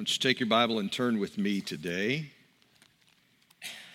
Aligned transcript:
Let's 0.00 0.16
take 0.16 0.40
your 0.40 0.48
Bible 0.48 0.78
and 0.78 0.90
turn 0.90 1.20
with 1.20 1.36
me 1.36 1.60
today 1.60 2.30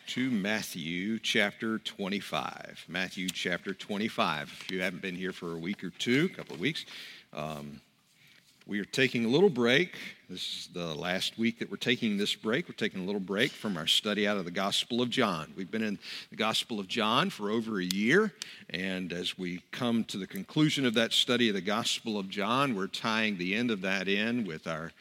to 0.10 0.30
Matthew 0.30 1.18
chapter 1.18 1.80
25. 1.80 2.86
Matthew 2.88 3.28
chapter 3.28 3.74
25. 3.74 4.56
If 4.62 4.70
you 4.72 4.84
haven't 4.84 5.02
been 5.02 5.16
here 5.16 5.32
for 5.32 5.54
a 5.54 5.58
week 5.58 5.84
or 5.84 5.90
two, 5.90 6.30
a 6.32 6.36
couple 6.36 6.54
of 6.54 6.62
weeks, 6.62 6.86
um, 7.34 7.82
we 8.68 8.80
are 8.80 8.86
taking 8.86 9.26
a 9.26 9.28
little 9.28 9.50
break. 9.50 9.96
This 10.28 10.42
is 10.42 10.70
the 10.74 10.96
last 10.96 11.38
week 11.38 11.60
that 11.60 11.70
we're 11.70 11.78
taking 11.78 12.18
this 12.18 12.34
break. 12.34 12.68
We're 12.68 12.74
taking 12.74 13.02
a 13.02 13.06
little 13.06 13.22
break 13.22 13.52
from 13.52 13.78
our 13.78 13.86
study 13.86 14.28
out 14.28 14.38
of 14.38 14.46
the 14.46 14.52
Gospel 14.52 15.04
of 15.04 15.12
John. 15.12 15.54
We've 15.56 15.70
been 15.70 15.84
in 15.84 16.00
the 16.32 16.36
Gospel 16.36 16.80
of 16.80 16.88
John 16.88 17.30
for 17.30 17.52
over 17.52 17.80
a 17.80 17.86
year, 17.86 18.34
and 18.72 19.14
as 19.14 19.38
we 19.38 19.62
come 19.70 20.04
to 20.06 20.18
the 20.18 20.26
conclusion 20.26 20.84
of 20.84 20.96
that 20.96 21.14
study 21.14 21.48
of 21.48 21.54
the 21.54 21.62
Gospel 21.62 22.18
of 22.18 22.28
John, 22.28 22.76
we're 22.76 22.88
tying 22.88 23.38
the 23.38 23.54
end 23.54 23.70
of 23.70 23.82
that 23.82 24.08
in 24.08 24.46
with 24.46 24.66
our, 24.66 24.92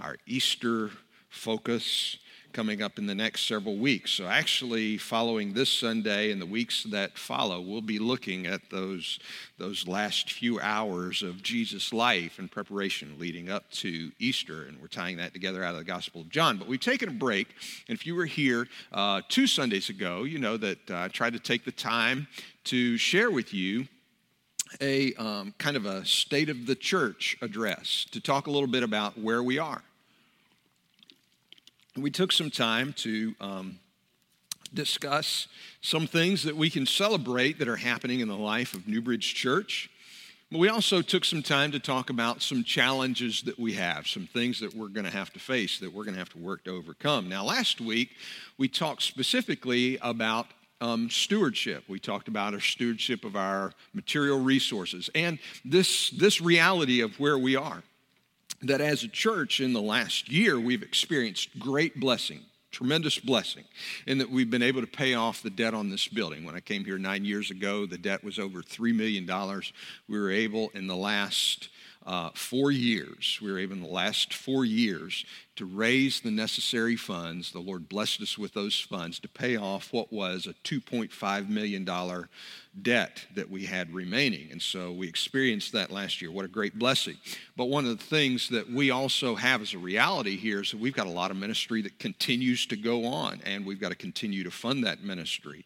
our 0.00 0.16
Easter 0.26 0.90
focus 1.30 2.18
coming 2.52 2.82
up 2.82 2.98
in 2.98 3.06
the 3.06 3.14
next 3.14 3.46
several 3.46 3.76
weeks. 3.76 4.10
So, 4.10 4.26
actually, 4.26 4.98
following 4.98 5.52
this 5.52 5.70
Sunday 5.70 6.30
and 6.30 6.40
the 6.40 6.46
weeks 6.46 6.84
that 6.84 7.16
follow, 7.16 7.60
we'll 7.60 7.80
be 7.80 7.98
looking 7.98 8.46
at 8.46 8.60
those, 8.70 9.18
those 9.58 9.88
last 9.88 10.30
few 10.30 10.60
hours 10.60 11.22
of 11.22 11.42
Jesus' 11.42 11.92
life 11.92 12.38
and 12.38 12.50
preparation 12.50 13.16
leading 13.18 13.50
up 13.50 13.70
to 13.72 14.12
Easter. 14.18 14.64
And 14.64 14.80
we're 14.80 14.88
tying 14.88 15.16
that 15.16 15.32
together 15.32 15.64
out 15.64 15.74
of 15.74 15.78
the 15.78 15.84
Gospel 15.84 16.20
of 16.20 16.28
John. 16.28 16.58
But 16.58 16.68
we've 16.68 16.80
taken 16.80 17.08
a 17.08 17.12
break. 17.12 17.48
And 17.88 17.96
if 17.96 18.06
you 18.06 18.14
were 18.14 18.26
here 18.26 18.68
uh, 18.92 19.22
two 19.28 19.46
Sundays 19.46 19.88
ago, 19.88 20.24
you 20.24 20.38
know 20.38 20.56
that 20.58 20.90
uh, 20.90 20.98
I 20.98 21.08
tried 21.08 21.32
to 21.32 21.40
take 21.40 21.64
the 21.64 21.72
time 21.72 22.28
to 22.64 22.96
share 22.98 23.30
with 23.30 23.54
you 23.54 23.86
a 24.80 25.14
um, 25.14 25.54
kind 25.58 25.76
of 25.76 25.86
a 25.86 26.04
state 26.04 26.48
of 26.48 26.66
the 26.66 26.74
church 26.74 27.36
address 27.42 28.06
to 28.10 28.20
talk 28.20 28.46
a 28.46 28.50
little 28.50 28.68
bit 28.68 28.82
about 28.82 29.18
where 29.18 29.42
we 29.42 29.58
are 29.58 29.82
we 31.96 32.10
took 32.10 32.32
some 32.32 32.50
time 32.50 32.94
to 32.94 33.34
um, 33.40 33.78
discuss 34.72 35.48
some 35.82 36.06
things 36.06 36.42
that 36.44 36.56
we 36.56 36.70
can 36.70 36.86
celebrate 36.86 37.58
that 37.58 37.68
are 37.68 37.76
happening 37.76 38.20
in 38.20 38.28
the 38.28 38.36
life 38.36 38.74
of 38.74 38.88
Newbridge 38.88 39.34
Church. 39.34 39.90
But 40.50 40.58
we 40.58 40.68
also 40.68 41.02
took 41.02 41.24
some 41.24 41.42
time 41.42 41.72
to 41.72 41.78
talk 41.78 42.10
about 42.10 42.42
some 42.42 42.62
challenges 42.64 43.42
that 43.42 43.58
we 43.58 43.74
have, 43.74 44.06
some 44.06 44.26
things 44.26 44.60
that 44.60 44.74
we're 44.74 44.88
going 44.88 45.06
to 45.06 45.12
have 45.12 45.32
to 45.32 45.38
face, 45.38 45.78
that 45.80 45.92
we're 45.92 46.04
going 46.04 46.14
to 46.14 46.18
have 46.18 46.28
to 46.30 46.38
work 46.38 46.64
to 46.64 46.70
overcome. 46.70 47.28
Now, 47.28 47.44
last 47.44 47.80
week, 47.80 48.10
we 48.58 48.68
talked 48.68 49.02
specifically 49.02 49.98
about 50.02 50.46
um, 50.80 51.08
stewardship. 51.10 51.84
We 51.88 52.00
talked 52.00 52.28
about 52.28 52.54
our 52.54 52.60
stewardship 52.60 53.24
of 53.24 53.36
our 53.36 53.72
material 53.94 54.40
resources 54.40 55.08
and 55.14 55.38
this, 55.64 56.10
this 56.10 56.40
reality 56.40 57.00
of 57.00 57.18
where 57.20 57.38
we 57.38 57.56
are 57.56 57.82
that 58.62 58.80
as 58.80 59.02
a 59.02 59.08
church 59.08 59.60
in 59.60 59.72
the 59.72 59.82
last 59.82 60.30
year, 60.30 60.58
we've 60.58 60.82
experienced 60.82 61.58
great 61.58 61.98
blessing, 61.98 62.40
tremendous 62.70 63.18
blessing, 63.18 63.64
in 64.06 64.18
that 64.18 64.30
we've 64.30 64.50
been 64.50 64.62
able 64.62 64.80
to 64.80 64.86
pay 64.86 65.14
off 65.14 65.42
the 65.42 65.50
debt 65.50 65.74
on 65.74 65.90
this 65.90 66.08
building. 66.08 66.44
When 66.44 66.54
I 66.54 66.60
came 66.60 66.84
here 66.84 66.98
nine 66.98 67.24
years 67.24 67.50
ago, 67.50 67.86
the 67.86 67.98
debt 67.98 68.22
was 68.22 68.38
over 68.38 68.62
$3 68.62 68.94
million. 68.94 69.26
We 70.08 70.18
were 70.18 70.30
able 70.30 70.70
in 70.74 70.86
the 70.86 70.96
last 70.96 71.68
uh, 72.04 72.30
four 72.34 72.70
years, 72.70 73.38
we 73.40 73.52
were 73.52 73.58
able 73.58 73.74
in 73.74 73.82
the 73.82 73.88
last 73.88 74.34
four 74.34 74.64
years 74.64 75.24
to 75.54 75.64
raise 75.64 76.20
the 76.20 76.30
necessary 76.30 76.96
funds. 76.96 77.52
The 77.52 77.60
Lord 77.60 77.88
blessed 77.88 78.22
us 78.22 78.36
with 78.36 78.54
those 78.54 78.80
funds 78.80 79.20
to 79.20 79.28
pay 79.28 79.56
off 79.56 79.92
what 79.92 80.12
was 80.12 80.46
a 80.46 80.54
$2.5 80.68 81.48
million 81.48 81.88
debt 82.80 83.26
that 83.34 83.50
we 83.50 83.64
had 83.66 83.92
remaining. 83.92 84.48
And 84.50 84.60
so 84.60 84.90
we 84.90 85.06
experienced 85.08 85.72
that 85.72 85.90
last 85.90 86.20
year. 86.20 86.32
What 86.32 86.44
a 86.44 86.48
great 86.48 86.78
blessing. 86.78 87.16
But 87.56 87.66
one 87.66 87.84
of 87.84 87.96
the 87.96 88.04
things 88.04 88.48
that 88.48 88.70
we 88.70 88.90
also 88.90 89.34
have 89.36 89.62
as 89.62 89.74
a 89.74 89.78
reality 89.78 90.36
here 90.36 90.62
is 90.62 90.70
that 90.72 90.80
we've 90.80 90.94
got 90.94 91.06
a 91.06 91.10
lot 91.10 91.30
of 91.30 91.36
ministry 91.36 91.82
that 91.82 91.98
continues 91.98 92.66
to 92.66 92.76
go 92.76 93.04
on, 93.04 93.40
and 93.44 93.64
we've 93.64 93.80
got 93.80 93.90
to 93.90 93.96
continue 93.96 94.42
to 94.44 94.50
fund 94.50 94.84
that 94.84 95.04
ministry. 95.04 95.64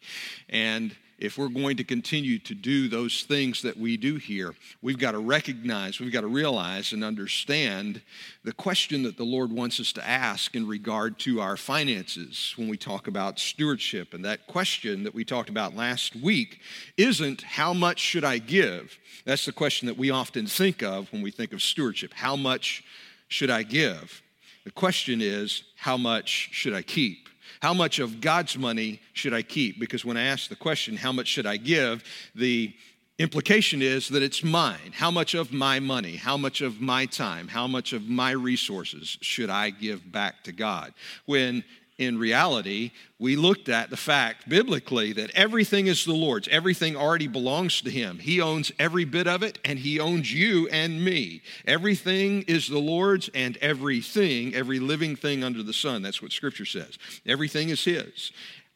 And 0.48 0.94
if 1.18 1.38
we're 1.38 1.48
going 1.48 1.76
to 1.78 1.84
continue 1.84 2.38
to 2.40 2.54
do 2.54 2.88
those 2.88 3.22
things 3.22 3.62
that 3.62 3.76
we 3.76 3.96
do 3.96 4.16
here, 4.16 4.54
we've 4.82 4.98
got 4.98 5.12
to 5.12 5.18
recognize, 5.18 5.98
we've 5.98 6.12
got 6.12 6.20
to 6.20 6.26
realize 6.26 6.92
and 6.92 7.02
understand 7.02 8.02
the 8.44 8.52
question 8.52 9.02
that 9.04 9.16
the 9.16 9.24
Lord 9.24 9.50
wants 9.50 9.80
us 9.80 9.92
to 9.94 10.06
ask 10.06 10.54
in 10.54 10.66
regard 10.66 11.18
to 11.20 11.40
our 11.40 11.56
finances 11.56 12.52
when 12.56 12.68
we 12.68 12.76
talk 12.76 13.06
about 13.06 13.38
stewardship. 13.38 14.12
And 14.12 14.24
that 14.24 14.46
question 14.46 15.04
that 15.04 15.14
we 15.14 15.24
talked 15.24 15.48
about 15.48 15.74
last 15.74 16.14
week 16.16 16.60
isn't 16.96 17.42
how 17.42 17.72
much 17.72 17.98
should 17.98 18.24
I 18.24 18.38
give? 18.38 18.98
That's 19.24 19.46
the 19.46 19.52
question 19.52 19.86
that 19.86 19.96
we 19.96 20.10
often 20.10 20.46
think 20.46 20.82
of 20.82 21.10
when 21.12 21.22
we 21.22 21.30
think 21.30 21.52
of 21.52 21.62
stewardship. 21.62 22.12
How 22.12 22.36
much 22.36 22.84
should 23.28 23.50
I 23.50 23.62
give? 23.62 24.22
The 24.64 24.70
question 24.70 25.20
is, 25.20 25.62
how 25.76 25.96
much 25.96 26.50
should 26.52 26.74
I 26.74 26.82
keep? 26.82 27.28
How 27.60 27.74
much 27.74 27.98
of 27.98 28.20
God's 28.20 28.56
money 28.56 29.00
should 29.12 29.34
I 29.34 29.42
keep? 29.42 29.80
Because 29.80 30.04
when 30.04 30.16
I 30.16 30.22
ask 30.22 30.48
the 30.48 30.56
question, 30.56 30.96
how 30.96 31.12
much 31.12 31.28
should 31.28 31.46
I 31.46 31.56
give? 31.56 32.04
The 32.34 32.74
implication 33.18 33.80
is 33.82 34.08
that 34.08 34.22
it's 34.22 34.44
mine. 34.44 34.92
How 34.92 35.10
much 35.10 35.34
of 35.34 35.52
my 35.52 35.80
money, 35.80 36.16
how 36.16 36.36
much 36.36 36.60
of 36.60 36.80
my 36.80 37.06
time, 37.06 37.48
how 37.48 37.66
much 37.66 37.92
of 37.92 38.08
my 38.08 38.30
resources 38.32 39.16
should 39.20 39.50
I 39.50 39.70
give 39.70 40.10
back 40.12 40.44
to 40.44 40.52
God? 40.52 40.92
When 41.24 41.64
in 41.98 42.18
reality, 42.18 42.90
we 43.18 43.36
looked 43.36 43.70
at 43.70 43.88
the 43.88 43.96
fact 43.96 44.48
biblically 44.48 45.14
that 45.14 45.30
everything 45.30 45.86
is 45.86 46.04
the 46.04 46.12
Lord's. 46.12 46.46
Everything 46.48 46.94
already 46.94 47.26
belongs 47.26 47.80
to 47.80 47.90
Him. 47.90 48.18
He 48.18 48.40
owns 48.40 48.70
every 48.78 49.06
bit 49.06 49.26
of 49.26 49.42
it, 49.42 49.58
and 49.64 49.78
He 49.78 49.98
owns 49.98 50.32
you 50.32 50.68
and 50.68 51.02
me. 51.02 51.40
Everything 51.66 52.42
is 52.42 52.68
the 52.68 52.78
Lord's, 52.78 53.30
and 53.34 53.56
everything, 53.58 54.54
every 54.54 54.78
living 54.78 55.16
thing 55.16 55.42
under 55.42 55.62
the 55.62 55.72
sun. 55.72 56.02
That's 56.02 56.20
what 56.20 56.32
Scripture 56.32 56.66
says. 56.66 56.98
Everything 57.24 57.70
is 57.70 57.82
His. 57.82 58.30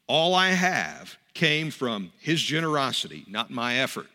All 0.07 0.35
I 0.35 0.51
have 0.51 1.19
came 1.35 1.71
from 1.71 2.13
His 2.21 2.41
generosity, 2.41 3.27
not 3.29 3.51
my 3.51 3.77
effort. 3.77 4.09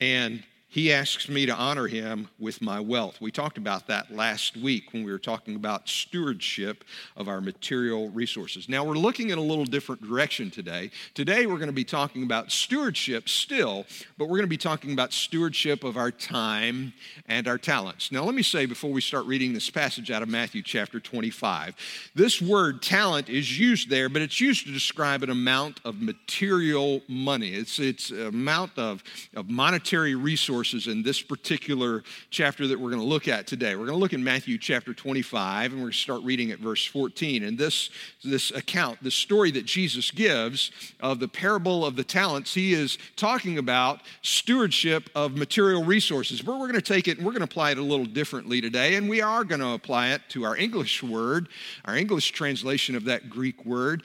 And 0.00 0.42
he 0.74 0.92
asks 0.92 1.28
me 1.28 1.46
to 1.46 1.54
honor 1.54 1.86
him 1.86 2.28
with 2.36 2.60
my 2.60 2.80
wealth. 2.80 3.20
We 3.20 3.30
talked 3.30 3.58
about 3.58 3.86
that 3.86 4.12
last 4.12 4.56
week 4.56 4.92
when 4.92 5.04
we 5.04 5.12
were 5.12 5.20
talking 5.20 5.54
about 5.54 5.88
stewardship 5.88 6.82
of 7.16 7.28
our 7.28 7.40
material 7.40 8.08
resources. 8.08 8.68
Now 8.68 8.82
we're 8.82 8.96
looking 8.96 9.30
in 9.30 9.38
a 9.38 9.40
little 9.40 9.66
different 9.66 10.02
direction 10.02 10.50
today. 10.50 10.90
Today 11.14 11.46
we're 11.46 11.58
going 11.58 11.68
to 11.68 11.72
be 11.72 11.84
talking 11.84 12.24
about 12.24 12.50
stewardship 12.50 13.28
still, 13.28 13.86
but 14.18 14.24
we're 14.24 14.38
going 14.38 14.46
to 14.46 14.48
be 14.48 14.56
talking 14.56 14.92
about 14.92 15.12
stewardship 15.12 15.84
of 15.84 15.96
our 15.96 16.10
time 16.10 16.92
and 17.28 17.46
our 17.46 17.56
talents. 17.56 18.10
Now 18.10 18.24
let 18.24 18.34
me 18.34 18.42
say 18.42 18.66
before 18.66 18.90
we 18.90 19.00
start 19.00 19.26
reading 19.26 19.54
this 19.54 19.70
passage 19.70 20.10
out 20.10 20.22
of 20.24 20.28
Matthew 20.28 20.60
chapter 20.60 20.98
25, 20.98 21.76
this 22.16 22.42
word 22.42 22.82
talent 22.82 23.28
is 23.28 23.60
used 23.60 23.90
there, 23.90 24.08
but 24.08 24.22
it's 24.22 24.40
used 24.40 24.66
to 24.66 24.72
describe 24.72 25.22
an 25.22 25.30
amount 25.30 25.78
of 25.84 26.02
material 26.02 27.00
money. 27.06 27.50
It's 27.50 27.78
it's 27.78 28.10
amount 28.10 28.72
of, 28.76 29.04
of 29.36 29.48
monetary 29.48 30.16
resources 30.16 30.63
verses 30.64 30.86
in 30.86 31.02
this 31.02 31.20
particular 31.20 32.02
chapter 32.30 32.66
that 32.66 32.80
we're 32.80 32.88
going 32.88 33.02
to 33.02 33.06
look 33.06 33.28
at 33.28 33.46
today. 33.46 33.76
We're 33.76 33.84
going 33.84 33.98
to 33.98 34.00
look 34.00 34.14
in 34.14 34.24
Matthew 34.24 34.56
chapter 34.56 34.94
25, 34.94 35.72
and 35.72 35.74
we're 35.74 35.88
going 35.88 35.92
to 35.92 35.98
start 35.98 36.22
reading 36.22 36.52
at 36.52 36.58
verse 36.58 36.86
14. 36.86 37.44
And 37.44 37.58
this, 37.58 37.90
this 38.24 38.50
account, 38.50 39.02
the 39.02 39.10
story 39.10 39.50
that 39.50 39.66
Jesus 39.66 40.10
gives 40.10 40.70
of 41.00 41.20
the 41.20 41.28
parable 41.28 41.84
of 41.84 41.96
the 41.96 42.02
talents, 42.02 42.54
he 42.54 42.72
is 42.72 42.96
talking 43.14 43.58
about 43.58 44.00
stewardship 44.22 45.10
of 45.14 45.36
material 45.36 45.84
resources. 45.84 46.40
But 46.40 46.52
we're 46.52 46.68
going 46.68 46.80
to 46.80 46.80
take 46.80 47.08
it 47.08 47.18
and 47.18 47.26
we're 47.26 47.32
going 47.32 47.46
to 47.46 47.52
apply 47.52 47.72
it 47.72 47.76
a 47.76 47.82
little 47.82 48.06
differently 48.06 48.62
today, 48.62 48.94
and 48.94 49.06
we 49.06 49.20
are 49.20 49.44
going 49.44 49.60
to 49.60 49.72
apply 49.72 50.12
it 50.12 50.22
to 50.30 50.44
our 50.44 50.56
English 50.56 51.02
word, 51.02 51.50
our 51.84 51.94
English 51.94 52.32
translation 52.32 52.96
of 52.96 53.04
that 53.04 53.28
Greek 53.28 53.66
word. 53.66 54.02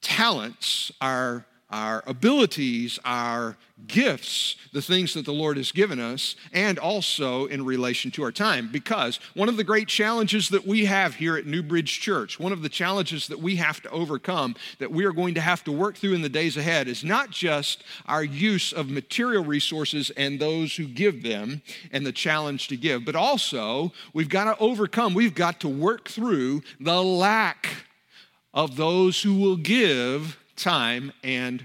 Talents 0.00 0.90
are 1.00 1.46
our 1.74 2.04
abilities, 2.06 3.00
our 3.04 3.56
gifts, 3.88 4.54
the 4.72 4.80
things 4.80 5.12
that 5.12 5.24
the 5.24 5.32
Lord 5.32 5.56
has 5.56 5.72
given 5.72 5.98
us, 5.98 6.36
and 6.52 6.78
also 6.78 7.46
in 7.46 7.64
relation 7.64 8.12
to 8.12 8.22
our 8.22 8.30
time. 8.30 8.68
Because 8.70 9.18
one 9.34 9.48
of 9.48 9.56
the 9.56 9.64
great 9.64 9.88
challenges 9.88 10.50
that 10.50 10.64
we 10.64 10.84
have 10.84 11.16
here 11.16 11.36
at 11.36 11.46
New 11.46 11.64
Bridge 11.64 12.00
Church, 12.00 12.38
one 12.38 12.52
of 12.52 12.62
the 12.62 12.68
challenges 12.68 13.26
that 13.26 13.40
we 13.40 13.56
have 13.56 13.82
to 13.82 13.90
overcome, 13.90 14.54
that 14.78 14.92
we 14.92 15.04
are 15.04 15.10
going 15.10 15.34
to 15.34 15.40
have 15.40 15.64
to 15.64 15.72
work 15.72 15.96
through 15.96 16.14
in 16.14 16.22
the 16.22 16.28
days 16.28 16.56
ahead, 16.56 16.86
is 16.86 17.02
not 17.02 17.30
just 17.30 17.82
our 18.06 18.22
use 18.22 18.72
of 18.72 18.88
material 18.88 19.42
resources 19.42 20.10
and 20.10 20.38
those 20.38 20.76
who 20.76 20.86
give 20.86 21.24
them 21.24 21.60
and 21.90 22.06
the 22.06 22.12
challenge 22.12 22.68
to 22.68 22.76
give, 22.76 23.04
but 23.04 23.16
also 23.16 23.92
we've 24.12 24.28
got 24.28 24.44
to 24.44 24.56
overcome, 24.62 25.12
we've 25.12 25.34
got 25.34 25.58
to 25.58 25.68
work 25.68 26.08
through 26.08 26.62
the 26.78 27.02
lack 27.02 27.66
of 28.52 28.76
those 28.76 29.22
who 29.22 29.34
will 29.34 29.56
give 29.56 30.38
time 30.56 31.12
and 31.22 31.64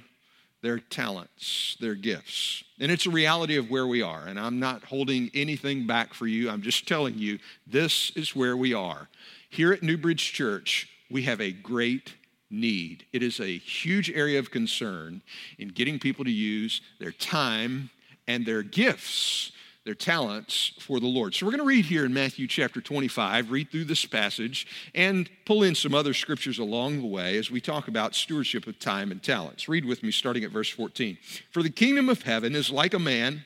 their 0.61 0.79
talents, 0.79 1.77
their 1.79 1.95
gifts. 1.95 2.63
And 2.79 2.91
it's 2.91 3.05
a 3.05 3.11
reality 3.11 3.55
of 3.55 3.69
where 3.69 3.87
we 3.87 4.01
are. 4.01 4.25
And 4.25 4.39
I'm 4.39 4.59
not 4.59 4.83
holding 4.83 5.31
anything 5.33 5.87
back 5.87 6.13
for 6.13 6.27
you. 6.27 6.49
I'm 6.49 6.61
just 6.61 6.87
telling 6.87 7.17
you 7.17 7.39
this 7.65 8.11
is 8.15 8.35
where 8.35 8.57
we 8.57 8.73
are. 8.73 9.07
Here 9.49 9.71
at 9.71 9.83
New 9.83 9.97
Bridge 9.97 10.33
Church, 10.33 10.89
we 11.09 11.23
have 11.23 11.39
a 11.39 11.51
great 11.51 12.15
need. 12.49 13.05
It 13.13 13.23
is 13.23 13.39
a 13.39 13.57
huge 13.57 14.09
area 14.09 14.39
of 14.39 14.51
concern 14.51 15.21
in 15.57 15.69
getting 15.69 15.99
people 15.99 16.25
to 16.25 16.31
use 16.31 16.81
their 16.99 17.11
time 17.11 17.89
and 18.27 18.45
their 18.45 18.63
gifts 18.63 19.51
their 19.85 19.95
talents 19.95 20.73
for 20.79 20.99
the 20.99 21.07
Lord. 21.07 21.33
So 21.33 21.45
we're 21.45 21.53
going 21.53 21.59
to 21.59 21.65
read 21.65 21.85
here 21.85 22.05
in 22.05 22.13
Matthew 22.13 22.47
chapter 22.47 22.81
25, 22.81 23.49
read 23.49 23.71
through 23.71 23.85
this 23.85 24.05
passage, 24.05 24.67
and 24.93 25.29
pull 25.45 25.63
in 25.63 25.73
some 25.73 25.95
other 25.95 26.13
scriptures 26.13 26.59
along 26.59 26.99
the 26.99 27.07
way 27.07 27.37
as 27.37 27.49
we 27.49 27.61
talk 27.61 27.87
about 27.87 28.13
stewardship 28.13 28.67
of 28.67 28.77
time 28.77 29.11
and 29.11 29.23
talents. 29.23 29.69
Read 29.69 29.85
with 29.85 30.03
me 30.03 30.11
starting 30.11 30.43
at 30.43 30.51
verse 30.51 30.69
14. 30.69 31.17
For 31.51 31.63
the 31.63 31.69
kingdom 31.69 32.09
of 32.09 32.23
heaven 32.23 32.55
is 32.55 32.69
like 32.69 32.93
a 32.93 32.99
man 32.99 33.45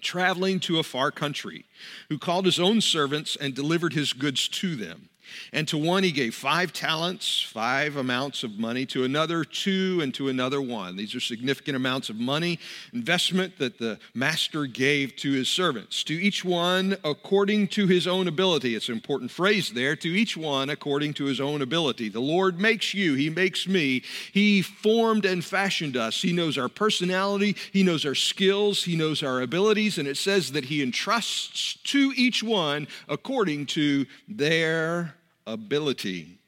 traveling 0.00 0.58
to 0.58 0.80
a 0.80 0.82
far 0.82 1.12
country 1.12 1.64
who 2.08 2.18
called 2.18 2.44
his 2.44 2.58
own 2.58 2.80
servants 2.80 3.36
and 3.36 3.54
delivered 3.54 3.92
his 3.92 4.12
goods 4.12 4.48
to 4.48 4.74
them. 4.74 5.08
And 5.52 5.66
to 5.68 5.78
one 5.78 6.02
he 6.02 6.12
gave 6.12 6.34
five 6.34 6.72
talents, 6.72 7.42
five 7.42 7.96
amounts 7.96 8.42
of 8.42 8.58
money, 8.58 8.86
to 8.86 9.04
another 9.04 9.44
two, 9.44 10.00
and 10.02 10.12
to 10.14 10.28
another 10.28 10.60
one. 10.60 10.96
These 10.96 11.14
are 11.14 11.20
significant 11.20 11.76
amounts 11.76 12.10
of 12.10 12.16
money, 12.16 12.58
investment 12.92 13.58
that 13.58 13.78
the 13.78 13.98
master 14.14 14.66
gave 14.66 15.16
to 15.16 15.32
his 15.32 15.48
servants. 15.48 16.02
To 16.04 16.14
each 16.14 16.44
one 16.44 16.96
according 17.04 17.68
to 17.68 17.86
his 17.86 18.06
own 18.06 18.28
ability. 18.28 18.74
It's 18.74 18.88
an 18.88 18.94
important 18.94 19.30
phrase 19.30 19.70
there. 19.70 19.96
To 19.96 20.08
each 20.08 20.36
one 20.36 20.70
according 20.70 21.14
to 21.14 21.24
his 21.24 21.40
own 21.40 21.62
ability. 21.62 22.08
The 22.08 22.20
Lord 22.20 22.60
makes 22.60 22.94
you, 22.94 23.14
he 23.14 23.30
makes 23.30 23.66
me. 23.66 24.02
He 24.32 24.62
formed 24.62 25.24
and 25.24 25.44
fashioned 25.44 25.96
us. 25.96 26.22
He 26.22 26.32
knows 26.32 26.58
our 26.58 26.68
personality, 26.68 27.56
he 27.72 27.82
knows 27.82 28.04
our 28.04 28.14
skills, 28.14 28.84
he 28.84 28.96
knows 28.96 29.22
our 29.22 29.40
abilities, 29.40 29.98
and 29.98 30.08
it 30.08 30.16
says 30.16 30.52
that 30.52 30.64
he 30.66 30.82
entrusts 30.82 31.74
to 31.84 32.12
each 32.16 32.42
one 32.42 32.88
according 33.08 33.66
to 33.66 34.06
their 34.28 35.14
ability. 35.46 36.38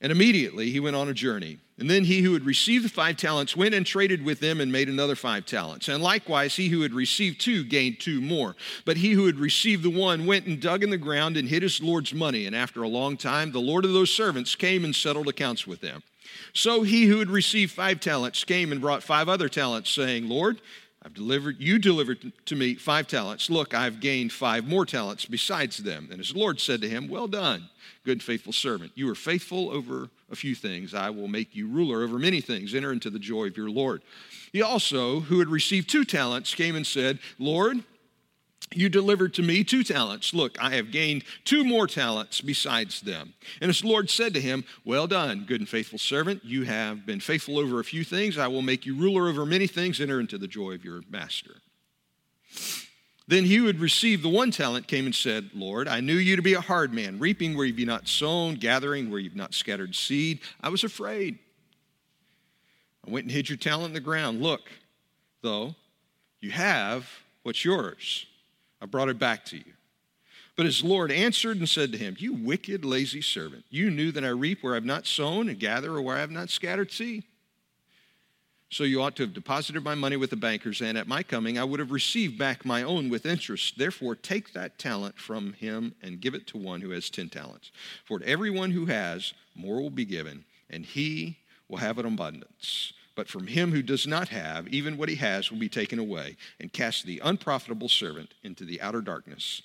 And 0.00 0.10
immediately 0.10 0.70
he 0.70 0.80
went 0.80 0.96
on 0.96 1.08
a 1.08 1.14
journey. 1.14 1.58
And 1.78 1.88
then 1.88 2.04
he 2.04 2.20
who 2.20 2.32
had 2.34 2.44
received 2.44 2.84
the 2.84 2.88
five 2.88 3.16
talents 3.16 3.56
went 3.56 3.74
and 3.74 3.86
traded 3.86 4.24
with 4.24 4.40
them 4.40 4.60
and 4.60 4.70
made 4.70 4.88
another 4.88 5.16
five 5.16 5.46
talents. 5.46 5.88
And 5.88 6.02
likewise, 6.02 6.54
he 6.54 6.68
who 6.68 6.82
had 6.82 6.92
received 6.92 7.40
two 7.40 7.64
gained 7.64 7.98
two 7.98 8.20
more. 8.20 8.54
But 8.84 8.98
he 8.98 9.12
who 9.12 9.26
had 9.26 9.36
received 9.36 9.82
the 9.82 9.90
one 9.90 10.26
went 10.26 10.46
and 10.46 10.60
dug 10.60 10.82
in 10.82 10.90
the 10.90 10.98
ground 10.98 11.36
and 11.36 11.48
hid 11.48 11.62
his 11.62 11.82
Lord's 11.82 12.12
money. 12.12 12.46
And 12.46 12.54
after 12.54 12.82
a 12.82 12.88
long 12.88 13.16
time, 13.16 13.52
the 13.52 13.60
Lord 13.60 13.84
of 13.84 13.92
those 13.92 14.12
servants 14.12 14.54
came 14.54 14.84
and 14.84 14.94
settled 14.94 15.28
accounts 15.28 15.66
with 15.66 15.80
them. 15.80 16.02
So 16.52 16.82
he 16.82 17.06
who 17.06 17.18
had 17.18 17.30
received 17.30 17.72
five 17.72 18.00
talents 18.00 18.44
came 18.44 18.70
and 18.70 18.80
brought 18.80 19.02
five 19.02 19.28
other 19.28 19.48
talents, 19.48 19.90
saying, 19.90 20.28
Lord, 20.28 20.60
I've 21.04 21.14
delivered, 21.14 21.56
you 21.58 21.78
delivered 21.80 22.32
to 22.46 22.56
me 22.56 22.76
five 22.76 23.08
talents. 23.08 23.50
Look, 23.50 23.74
I've 23.74 23.98
gained 23.98 24.32
five 24.32 24.68
more 24.68 24.86
talents 24.86 25.24
besides 25.24 25.78
them. 25.78 26.08
And 26.10 26.18
his 26.18 26.34
Lord 26.34 26.60
said 26.60 26.80
to 26.82 26.88
him, 26.88 27.08
Well 27.08 27.26
done, 27.26 27.68
good 28.04 28.12
and 28.12 28.22
faithful 28.22 28.52
servant. 28.52 28.92
You 28.94 29.10
are 29.10 29.16
faithful 29.16 29.70
over 29.70 30.10
a 30.30 30.36
few 30.36 30.54
things. 30.54 30.94
I 30.94 31.10
will 31.10 31.26
make 31.26 31.56
you 31.56 31.66
ruler 31.66 32.04
over 32.04 32.18
many 32.20 32.40
things. 32.40 32.72
Enter 32.72 32.92
into 32.92 33.10
the 33.10 33.18
joy 33.18 33.46
of 33.46 33.56
your 33.56 33.70
Lord. 33.70 34.02
He 34.52 34.62
also, 34.62 35.20
who 35.20 35.40
had 35.40 35.48
received 35.48 35.90
two 35.90 36.04
talents, 36.04 36.54
came 36.54 36.76
and 36.76 36.86
said, 36.86 37.18
Lord, 37.38 37.82
you 38.74 38.88
delivered 38.88 39.34
to 39.34 39.42
me 39.42 39.64
two 39.64 39.82
talents. 39.82 40.34
Look, 40.34 40.60
I 40.62 40.70
have 40.74 40.90
gained 40.90 41.24
two 41.44 41.64
more 41.64 41.86
talents 41.86 42.40
besides 42.40 43.00
them. 43.00 43.34
And 43.60 43.68
his 43.68 43.84
Lord 43.84 44.10
said 44.10 44.34
to 44.34 44.40
him, 44.40 44.64
Well 44.84 45.06
done, 45.06 45.44
good 45.46 45.60
and 45.60 45.68
faithful 45.68 45.98
servant. 45.98 46.44
You 46.44 46.64
have 46.64 47.06
been 47.06 47.20
faithful 47.20 47.58
over 47.58 47.80
a 47.80 47.84
few 47.84 48.04
things. 48.04 48.38
I 48.38 48.48
will 48.48 48.62
make 48.62 48.86
you 48.86 48.96
ruler 48.96 49.28
over 49.28 49.46
many 49.46 49.66
things. 49.66 50.00
Enter 50.00 50.20
into 50.20 50.38
the 50.38 50.48
joy 50.48 50.72
of 50.72 50.84
your 50.84 51.02
master. 51.10 51.56
Then 53.28 53.44
he 53.44 53.56
who 53.56 53.66
had 53.66 53.80
received 53.80 54.22
the 54.22 54.28
one 54.28 54.50
talent 54.50 54.88
came 54.88 55.06
and 55.06 55.14
said, 55.14 55.50
Lord, 55.54 55.88
I 55.88 56.00
knew 56.00 56.16
you 56.16 56.36
to 56.36 56.42
be 56.42 56.54
a 56.54 56.60
hard 56.60 56.92
man, 56.92 57.18
reaping 57.18 57.56
where 57.56 57.64
you've 57.64 57.86
not 57.86 58.08
sown, 58.08 58.56
gathering 58.56 59.10
where 59.10 59.20
you've 59.20 59.36
not 59.36 59.54
scattered 59.54 59.94
seed. 59.94 60.40
I 60.60 60.68
was 60.68 60.84
afraid. 60.84 61.38
I 63.06 63.10
went 63.10 63.24
and 63.24 63.32
hid 63.32 63.48
your 63.48 63.58
talent 63.58 63.86
in 63.86 63.92
the 63.94 64.00
ground. 64.00 64.42
Look, 64.42 64.70
though, 65.40 65.74
you 66.40 66.50
have 66.50 67.08
what's 67.42 67.64
yours. 67.64 68.26
I 68.82 68.86
brought 68.86 69.08
it 69.08 69.18
back 69.18 69.44
to 69.46 69.56
you. 69.56 69.72
But 70.56 70.66
his 70.66 70.82
Lord 70.82 71.12
answered 71.12 71.56
and 71.56 71.68
said 71.68 71.92
to 71.92 71.98
him, 71.98 72.16
You 72.18 72.34
wicked, 72.34 72.84
lazy 72.84 73.22
servant, 73.22 73.64
you 73.70 73.90
knew 73.90 74.10
that 74.12 74.24
I 74.24 74.28
reap 74.28 74.62
where 74.62 74.74
I've 74.74 74.84
not 74.84 75.06
sown 75.06 75.48
and 75.48 75.58
gather 75.58 76.00
where 76.02 76.16
I 76.16 76.20
have 76.20 76.30
not 76.30 76.50
scattered 76.50 76.90
seed. 76.90 77.22
So 78.68 78.84
you 78.84 79.02
ought 79.02 79.16
to 79.16 79.22
have 79.22 79.34
deposited 79.34 79.84
my 79.84 79.94
money 79.94 80.16
with 80.16 80.30
the 80.30 80.36
bankers, 80.36 80.80
and 80.80 80.96
at 80.98 81.06
my 81.06 81.22
coming 81.22 81.58
I 81.58 81.64
would 81.64 81.78
have 81.78 81.92
received 81.92 82.38
back 82.38 82.64
my 82.64 82.82
own 82.82 83.08
with 83.08 83.26
interest. 83.26 83.78
Therefore, 83.78 84.16
take 84.16 84.52
that 84.54 84.78
talent 84.78 85.18
from 85.18 85.52
him 85.52 85.94
and 86.02 86.20
give 86.20 86.34
it 86.34 86.46
to 86.48 86.58
one 86.58 86.80
who 86.80 86.90
has 86.90 87.08
ten 87.08 87.28
talents. 87.28 87.70
For 88.04 88.18
to 88.18 88.28
everyone 88.28 88.70
who 88.70 88.86
has, 88.86 89.34
more 89.54 89.80
will 89.80 89.90
be 89.90 90.06
given, 90.06 90.44
and 90.70 90.84
he 90.84 91.36
will 91.68 91.78
have 91.78 91.98
an 91.98 92.06
abundance. 92.06 92.94
But 93.14 93.28
from 93.28 93.46
him 93.46 93.72
who 93.72 93.82
does 93.82 94.06
not 94.06 94.28
have, 94.28 94.68
even 94.68 94.96
what 94.96 95.08
he 95.08 95.16
has 95.16 95.50
will 95.50 95.58
be 95.58 95.68
taken 95.68 95.98
away, 95.98 96.36
and 96.58 96.72
cast 96.72 97.04
the 97.04 97.20
unprofitable 97.22 97.88
servant 97.88 98.34
into 98.42 98.64
the 98.64 98.80
outer 98.80 99.00
darkness, 99.00 99.62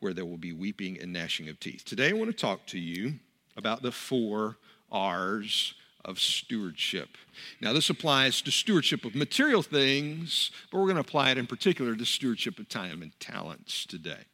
where 0.00 0.12
there 0.12 0.24
will 0.24 0.36
be 0.36 0.52
weeping 0.52 1.00
and 1.00 1.12
gnashing 1.12 1.48
of 1.48 1.60
teeth. 1.60 1.84
Today 1.84 2.10
I 2.10 2.14
want 2.14 2.30
to 2.30 2.36
talk 2.36 2.66
to 2.66 2.78
you 2.78 3.14
about 3.56 3.82
the 3.82 3.92
four 3.92 4.56
R's 4.90 5.74
of 6.04 6.18
stewardship. 6.18 7.16
Now, 7.60 7.72
this 7.72 7.90
applies 7.90 8.40
to 8.42 8.50
stewardship 8.50 9.04
of 9.04 9.14
material 9.14 9.62
things, 9.62 10.50
but 10.70 10.78
we're 10.78 10.86
going 10.86 10.96
to 10.96 11.02
apply 11.02 11.30
it 11.30 11.38
in 11.38 11.46
particular 11.46 11.94
to 11.94 12.06
stewardship 12.06 12.58
of 12.58 12.68
time 12.68 13.02
and 13.02 13.18
talents 13.20 13.84
today. 13.84 14.24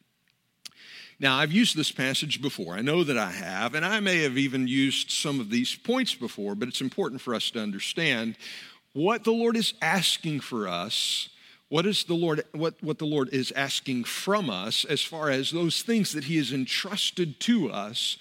Now, 1.19 1.37
I've 1.39 1.53
used 1.53 1.77
this 1.77 1.91
passage 1.91 2.43
before. 2.43 2.75
I 2.75 2.83
know 2.83 3.03
that 3.03 3.17
I 3.17 3.31
have, 3.31 3.75
and 3.75 3.85
I 3.87 4.01
may 4.01 4.23
have 4.23 4.37
even 4.37 4.69
used 4.69 5.11
some 5.11 5.41
of 5.41 5.49
these 5.49 5.75
points 5.75 6.15
before, 6.15 6.55
but 6.55 6.69
it's 6.69 6.83
important 6.83 7.23
for 7.23 7.35
us 7.35 7.51
to 7.53 7.63
understand 7.63 8.37
what 8.93 9.25
the 9.25 9.33
Lord 9.33 9.57
is 9.57 9.75
asking 9.81 10.41
for 10.41 10.69
us. 10.69 11.31
What 11.69 11.87
is 11.87 12.05
the 12.05 12.15
Lord 12.15 12.45
what, 12.53 12.75
what 12.83 12.99
the 12.99 13.07
Lord 13.07 13.31
is 13.31 13.51
asking 13.53 14.05
from 14.05 14.51
us 14.51 14.85
as 14.85 15.03
far 15.03 15.31
as 15.31 15.51
those 15.51 15.83
things 15.83 16.13
that 16.13 16.25
He 16.25 16.37
has 16.37 16.53
entrusted 16.53 17.41
to 17.41 17.71
us 17.71 18.19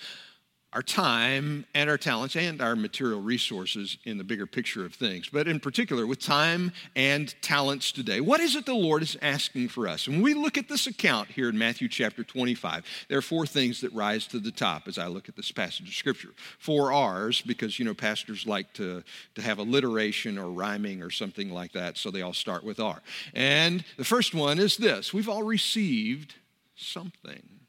our 0.75 0.83
time 0.83 1.65
and 1.73 1.89
our 1.89 1.97
talents 1.97 2.35
and 2.35 2.61
our 2.61 2.75
material 2.75 3.21
resources 3.21 3.97
in 4.03 4.17
the 4.17 4.25
bigger 4.25 4.45
picture 4.45 4.85
of 4.85 4.93
things, 4.93 5.29
but 5.29 5.47
in 5.47 5.57
particular 5.57 6.05
with 6.05 6.19
time 6.19 6.73
and 6.97 7.33
talents 7.41 7.93
today. 7.93 8.19
What 8.19 8.41
is 8.41 8.57
it 8.57 8.65
the 8.65 8.73
Lord 8.73 9.01
is 9.01 9.17
asking 9.21 9.69
for 9.69 9.87
us? 9.87 10.05
When 10.05 10.21
we 10.21 10.33
look 10.33 10.57
at 10.57 10.67
this 10.67 10.85
account 10.85 11.29
here 11.29 11.47
in 11.47 11.57
Matthew 11.57 11.87
chapter 11.87 12.25
25, 12.25 12.83
there 13.07 13.17
are 13.17 13.21
four 13.21 13.45
things 13.47 13.79
that 13.81 13.93
rise 13.93 14.27
to 14.27 14.39
the 14.39 14.51
top 14.51 14.89
as 14.89 14.97
I 14.97 15.07
look 15.07 15.29
at 15.29 15.37
this 15.37 15.49
passage 15.49 15.87
of 15.87 15.93
Scripture. 15.93 16.33
Four 16.59 16.91
R's, 16.91 17.41
because, 17.41 17.79
you 17.79 17.85
know, 17.85 17.93
pastors 17.93 18.45
like 18.45 18.73
to, 18.73 19.01
to 19.35 19.41
have 19.41 19.59
alliteration 19.59 20.37
or 20.37 20.51
rhyming 20.51 21.01
or 21.01 21.09
something 21.09 21.51
like 21.51 21.71
that, 21.71 21.97
so 21.97 22.11
they 22.11 22.21
all 22.21 22.33
start 22.33 22.65
with 22.65 22.81
R. 22.81 23.01
And 23.33 23.85
the 23.95 24.03
first 24.03 24.35
one 24.35 24.59
is 24.59 24.75
this 24.75 25.13
we've 25.13 25.29
all 25.29 25.43
received 25.43 26.35
something. 26.75 27.64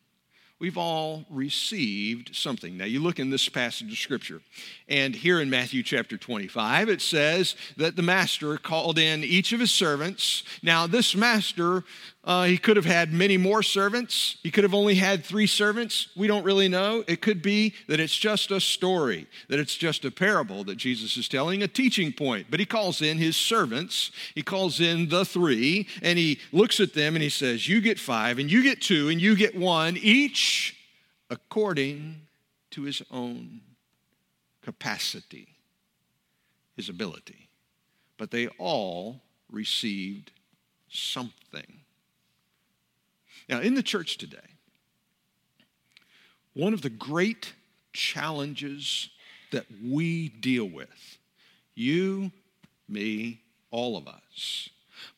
We've 0.58 0.78
all 0.78 1.26
received 1.28 2.34
something. 2.34 2.78
Now, 2.78 2.86
you 2.86 3.02
look 3.02 3.18
in 3.18 3.28
this 3.28 3.46
passage 3.46 3.92
of 3.92 3.98
Scripture, 3.98 4.40
and 4.88 5.14
here 5.14 5.38
in 5.38 5.50
Matthew 5.50 5.82
chapter 5.82 6.16
25, 6.16 6.88
it 6.88 7.02
says 7.02 7.56
that 7.76 7.94
the 7.94 8.02
master 8.02 8.56
called 8.56 8.98
in 8.98 9.22
each 9.22 9.52
of 9.52 9.60
his 9.60 9.70
servants. 9.70 10.44
Now, 10.62 10.86
this 10.86 11.14
master 11.14 11.84
uh, 12.26 12.42
he 12.44 12.58
could 12.58 12.76
have 12.76 12.84
had 12.84 13.12
many 13.12 13.36
more 13.36 13.62
servants. 13.62 14.36
He 14.42 14.50
could 14.50 14.64
have 14.64 14.74
only 14.74 14.96
had 14.96 15.24
three 15.24 15.46
servants. 15.46 16.08
We 16.16 16.26
don't 16.26 16.42
really 16.42 16.68
know. 16.68 17.04
It 17.06 17.20
could 17.20 17.40
be 17.40 17.72
that 17.86 18.00
it's 18.00 18.16
just 18.16 18.50
a 18.50 18.60
story, 18.60 19.28
that 19.48 19.60
it's 19.60 19.76
just 19.76 20.04
a 20.04 20.10
parable 20.10 20.64
that 20.64 20.74
Jesus 20.74 21.16
is 21.16 21.28
telling, 21.28 21.62
a 21.62 21.68
teaching 21.68 22.12
point. 22.12 22.48
But 22.50 22.58
he 22.58 22.66
calls 22.66 23.00
in 23.00 23.18
his 23.18 23.36
servants, 23.36 24.10
he 24.34 24.42
calls 24.42 24.80
in 24.80 25.08
the 25.08 25.24
three, 25.24 25.86
and 26.02 26.18
he 26.18 26.40
looks 26.50 26.80
at 26.80 26.94
them 26.94 27.14
and 27.14 27.22
he 27.22 27.28
says, 27.28 27.68
You 27.68 27.80
get 27.80 28.00
five, 28.00 28.40
and 28.40 28.50
you 28.50 28.60
get 28.60 28.82
two, 28.82 29.08
and 29.08 29.20
you 29.20 29.36
get 29.36 29.56
one, 29.56 29.96
each 29.96 30.76
according 31.30 32.22
to 32.72 32.82
his 32.82 33.02
own 33.12 33.60
capacity, 34.62 35.46
his 36.74 36.88
ability. 36.88 37.48
But 38.18 38.32
they 38.32 38.48
all 38.58 39.20
received 39.48 40.32
something. 40.88 41.82
Now, 43.48 43.60
in 43.60 43.74
the 43.74 43.82
church 43.82 44.18
today, 44.18 44.38
one 46.54 46.72
of 46.72 46.82
the 46.82 46.90
great 46.90 47.52
challenges 47.92 49.10
that 49.52 49.66
we 49.84 50.28
deal 50.28 50.64
with, 50.64 51.18
you, 51.74 52.32
me, 52.88 53.40
all 53.70 53.96
of 53.96 54.08
us, 54.08 54.68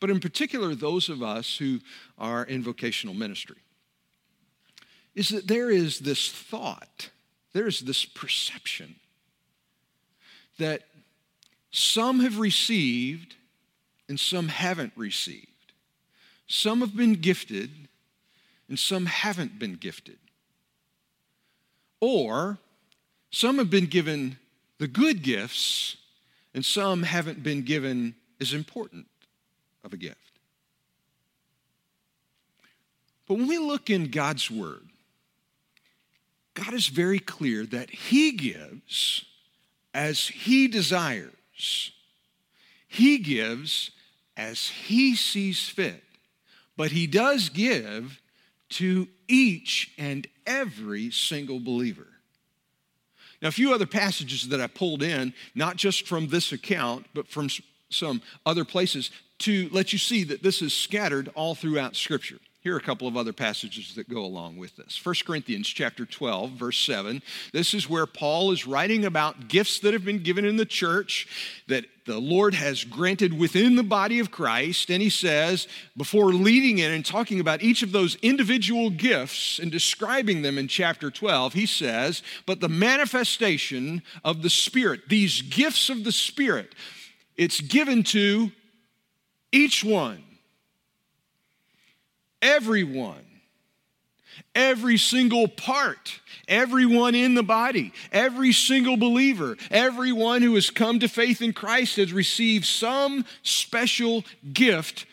but 0.00 0.10
in 0.10 0.20
particular 0.20 0.74
those 0.74 1.08
of 1.08 1.22
us 1.22 1.56
who 1.56 1.80
are 2.18 2.44
in 2.44 2.62
vocational 2.62 3.14
ministry, 3.14 3.56
is 5.14 5.28
that 5.30 5.48
there 5.48 5.70
is 5.70 6.00
this 6.00 6.30
thought, 6.30 7.10
there 7.52 7.66
is 7.66 7.80
this 7.80 8.04
perception 8.04 8.96
that 10.58 10.82
some 11.70 12.20
have 12.20 12.38
received 12.38 13.36
and 14.08 14.18
some 14.18 14.48
haven't 14.48 14.92
received. 14.96 15.46
Some 16.46 16.80
have 16.80 16.96
been 16.96 17.14
gifted 17.14 17.88
and 18.68 18.78
some 18.78 19.06
haven't 19.06 19.58
been 19.58 19.74
gifted. 19.74 20.18
Or 22.00 22.58
some 23.30 23.58
have 23.58 23.70
been 23.70 23.86
given 23.86 24.38
the 24.78 24.88
good 24.88 25.22
gifts, 25.22 25.96
and 26.54 26.64
some 26.64 27.02
haven't 27.02 27.42
been 27.42 27.62
given 27.62 28.14
as 28.40 28.52
important 28.52 29.06
of 29.84 29.92
a 29.92 29.96
gift. 29.96 30.16
But 33.26 33.34
when 33.34 33.48
we 33.48 33.58
look 33.58 33.90
in 33.90 34.10
God's 34.10 34.50
Word, 34.50 34.88
God 36.54 36.72
is 36.72 36.86
very 36.88 37.18
clear 37.18 37.66
that 37.66 37.90
He 37.90 38.32
gives 38.32 39.24
as 39.92 40.28
He 40.28 40.68
desires. 40.68 41.92
He 42.86 43.18
gives 43.18 43.90
as 44.36 44.68
He 44.68 45.14
sees 45.14 45.68
fit. 45.68 46.02
But 46.76 46.92
He 46.92 47.06
does 47.06 47.48
give 47.48 48.20
to 48.70 49.08
each 49.26 49.92
and 49.98 50.26
every 50.46 51.10
single 51.10 51.60
believer. 51.60 52.06
Now, 53.40 53.48
a 53.48 53.52
few 53.52 53.72
other 53.72 53.86
passages 53.86 54.48
that 54.48 54.60
I 54.60 54.66
pulled 54.66 55.02
in, 55.02 55.32
not 55.54 55.76
just 55.76 56.06
from 56.06 56.28
this 56.28 56.52
account, 56.52 57.06
but 57.14 57.28
from 57.28 57.48
some 57.88 58.20
other 58.44 58.64
places, 58.64 59.10
to 59.40 59.68
let 59.70 59.92
you 59.92 59.98
see 59.98 60.24
that 60.24 60.42
this 60.42 60.60
is 60.60 60.74
scattered 60.74 61.30
all 61.34 61.54
throughout 61.54 61.94
Scripture. 61.94 62.38
Here 62.60 62.74
are 62.74 62.78
a 62.78 62.82
couple 62.82 63.06
of 63.06 63.16
other 63.16 63.32
passages 63.32 63.94
that 63.94 64.08
go 64.08 64.24
along 64.24 64.56
with 64.56 64.74
this. 64.74 65.00
1 65.04 65.14
Corinthians 65.24 65.68
chapter 65.68 66.04
12, 66.04 66.50
verse 66.50 66.78
7. 66.78 67.22
This 67.52 67.72
is 67.72 67.88
where 67.88 68.04
Paul 68.04 68.50
is 68.50 68.66
writing 68.66 69.04
about 69.04 69.46
gifts 69.46 69.78
that 69.80 69.92
have 69.92 70.04
been 70.04 70.24
given 70.24 70.44
in 70.44 70.56
the 70.56 70.66
church 70.66 71.28
that 71.68 71.84
the 72.04 72.18
Lord 72.18 72.54
has 72.54 72.82
granted 72.82 73.38
within 73.38 73.76
the 73.76 73.84
body 73.84 74.18
of 74.18 74.32
Christ. 74.32 74.90
And 74.90 75.00
he 75.00 75.08
says, 75.08 75.68
before 75.96 76.32
leading 76.32 76.78
in 76.78 76.90
and 76.90 77.06
talking 77.06 77.38
about 77.38 77.62
each 77.62 77.84
of 77.84 77.92
those 77.92 78.16
individual 78.22 78.90
gifts 78.90 79.60
and 79.60 79.70
describing 79.70 80.42
them 80.42 80.58
in 80.58 80.66
chapter 80.66 81.12
12, 81.12 81.52
he 81.52 81.66
says, 81.66 82.24
But 82.44 82.58
the 82.58 82.68
manifestation 82.68 84.02
of 84.24 84.42
the 84.42 84.50
Spirit, 84.50 85.02
these 85.08 85.42
gifts 85.42 85.90
of 85.90 86.02
the 86.02 86.12
Spirit, 86.12 86.74
it's 87.36 87.60
given 87.60 88.02
to 88.04 88.50
each 89.52 89.84
one 89.84 90.24
everyone, 92.42 93.24
every 94.54 94.96
single 94.98 95.48
part, 95.48 96.20
everyone 96.46 97.14
in 97.14 97.34
the 97.34 97.42
body, 97.42 97.92
every 98.12 98.52
single 98.52 98.96
believer, 98.96 99.56
everyone 99.70 100.42
who 100.42 100.54
has 100.54 100.70
come 100.70 101.00
to 101.00 101.08
faith 101.08 101.42
in 101.42 101.52
Christ 101.52 101.96
has 101.96 102.12
received 102.12 102.64
some 102.64 103.24
special 103.42 104.24
gift. 104.52 105.06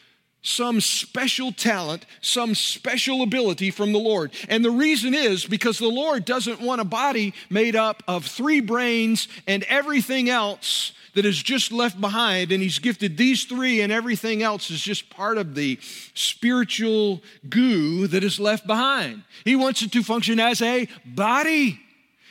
Some 0.48 0.80
special 0.80 1.52
talent, 1.52 2.06
some 2.22 2.54
special 2.54 3.24
ability 3.24 3.72
from 3.72 3.94
the 3.94 4.00
Lord. 4.00 4.32
And 4.48 4.64
the 4.64 4.70
reason 4.70 5.16
is 5.16 5.44
because 5.44 5.80
the 5.80 5.88
Lord 5.88 6.24
doesn't 6.24 6.62
want 6.62 6.82
a 6.82 6.86
body 6.86 7.34
made 7.50 7.76
up 7.76 8.04
of 8.08 8.28
three 8.28 8.62
brains 8.62 9.28
and 9.48 9.64
everything 9.64 10.30
else 10.30 10.92
that 11.16 11.26
is 11.26 11.42
just 11.42 11.72
left 11.72 12.00
behind, 12.00 12.52
and 12.52 12.62
He's 12.62 12.78
gifted 12.78 13.18
these 13.18 13.46
three, 13.46 13.82
and 13.82 13.92
everything 13.92 14.44
else 14.44 14.70
is 14.70 14.82
just 14.82 15.10
part 15.10 15.40
of 15.40 15.56
the 15.56 15.80
spiritual 16.14 17.24
goo 17.50 18.06
that 18.06 18.24
is 18.24 18.40
left 18.40 18.68
behind. 18.68 19.24
He 19.46 19.56
wants 19.56 19.82
it 19.82 19.92
to 19.94 20.04
function 20.04 20.40
as 20.40 20.62
a 20.62 20.88
body. 21.04 21.80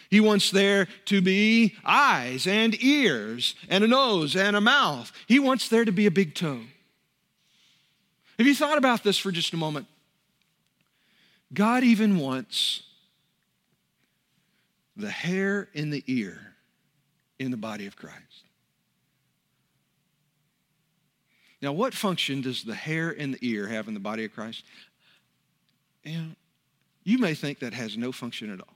He 0.09 0.21
wants 0.21 0.53
there 0.53 0.87
to 1.07 1.21
be 1.21 1.75
eyes 1.85 2.47
and 2.47 2.81
ears 2.81 3.57
and 3.69 3.83
a 3.83 3.89
nose 3.89 4.37
and 4.37 4.55
a 4.55 4.61
mouth. 4.61 5.11
He 5.27 5.41
wants 5.41 5.69
there 5.69 5.85
to 5.85 5.91
be 5.91 6.07
a 6.07 6.13
big 6.13 6.37
toe. 6.37 6.61
Have 8.39 8.47
you 8.47 8.55
thought 8.55 8.79
about 8.79 9.03
this 9.03 9.19
for 9.19 9.31
just 9.31 9.53
a 9.53 9.57
moment? 9.57 9.87
God 11.53 11.85
even 11.85 12.19
wants 12.19 12.83
the 14.97 15.11
hair 15.11 15.69
in 15.73 15.91
the 15.91 16.03
ear 16.07 16.55
in 17.39 17.51
the 17.51 17.57
body 17.57 17.87
of 17.87 17.97
Christ. 17.97 18.45
Now, 21.61 21.73
what 21.73 21.95
function 21.95 22.43
does 22.43 22.63
the 22.63 22.75
hair 22.75 23.11
in 23.11 23.33
the 23.33 23.39
ear 23.41 23.67
have 23.69 23.89
in 23.89 23.95
the 23.95 24.01
body 24.01 24.25
of 24.25 24.35
Christ? 24.35 24.65
You, 26.03 26.37
you 27.05 27.19
may 27.19 27.35
think 27.35 27.61
that 27.61 27.73
has 27.73 27.97
no 27.97 28.13
function 28.13 28.53
at 28.53 28.61
all. 28.61 28.75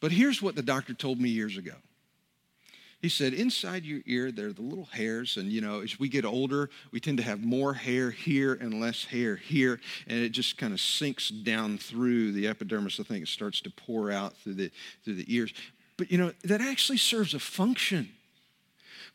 But 0.00 0.12
here's 0.12 0.40
what 0.40 0.54
the 0.54 0.62
doctor 0.62 0.94
told 0.94 1.20
me 1.20 1.30
years 1.30 1.56
ago. 1.56 1.74
He 3.04 3.10
said, 3.10 3.34
inside 3.34 3.84
your 3.84 4.00
ear, 4.06 4.32
there 4.32 4.46
are 4.46 4.52
the 4.54 4.62
little 4.62 4.86
hairs, 4.86 5.36
and 5.36 5.52
you 5.52 5.60
know, 5.60 5.80
as 5.80 6.00
we 6.00 6.08
get 6.08 6.24
older, 6.24 6.70
we 6.90 7.00
tend 7.00 7.18
to 7.18 7.22
have 7.22 7.44
more 7.44 7.74
hair 7.74 8.10
here 8.10 8.54
and 8.54 8.80
less 8.80 9.04
hair 9.04 9.36
here, 9.36 9.78
and 10.06 10.20
it 10.20 10.30
just 10.30 10.56
kind 10.56 10.72
of 10.72 10.80
sinks 10.80 11.28
down 11.28 11.76
through 11.76 12.32
the 12.32 12.48
epidermis. 12.48 12.98
I 12.98 13.02
think 13.02 13.22
it 13.24 13.28
starts 13.28 13.60
to 13.60 13.70
pour 13.70 14.10
out 14.10 14.34
through 14.38 14.54
the 14.54 14.70
through 15.04 15.16
the 15.16 15.36
ears. 15.36 15.52
But 15.98 16.10
you 16.10 16.16
know, 16.16 16.32
that 16.44 16.62
actually 16.62 16.96
serves 16.96 17.34
a 17.34 17.38
function 17.38 18.08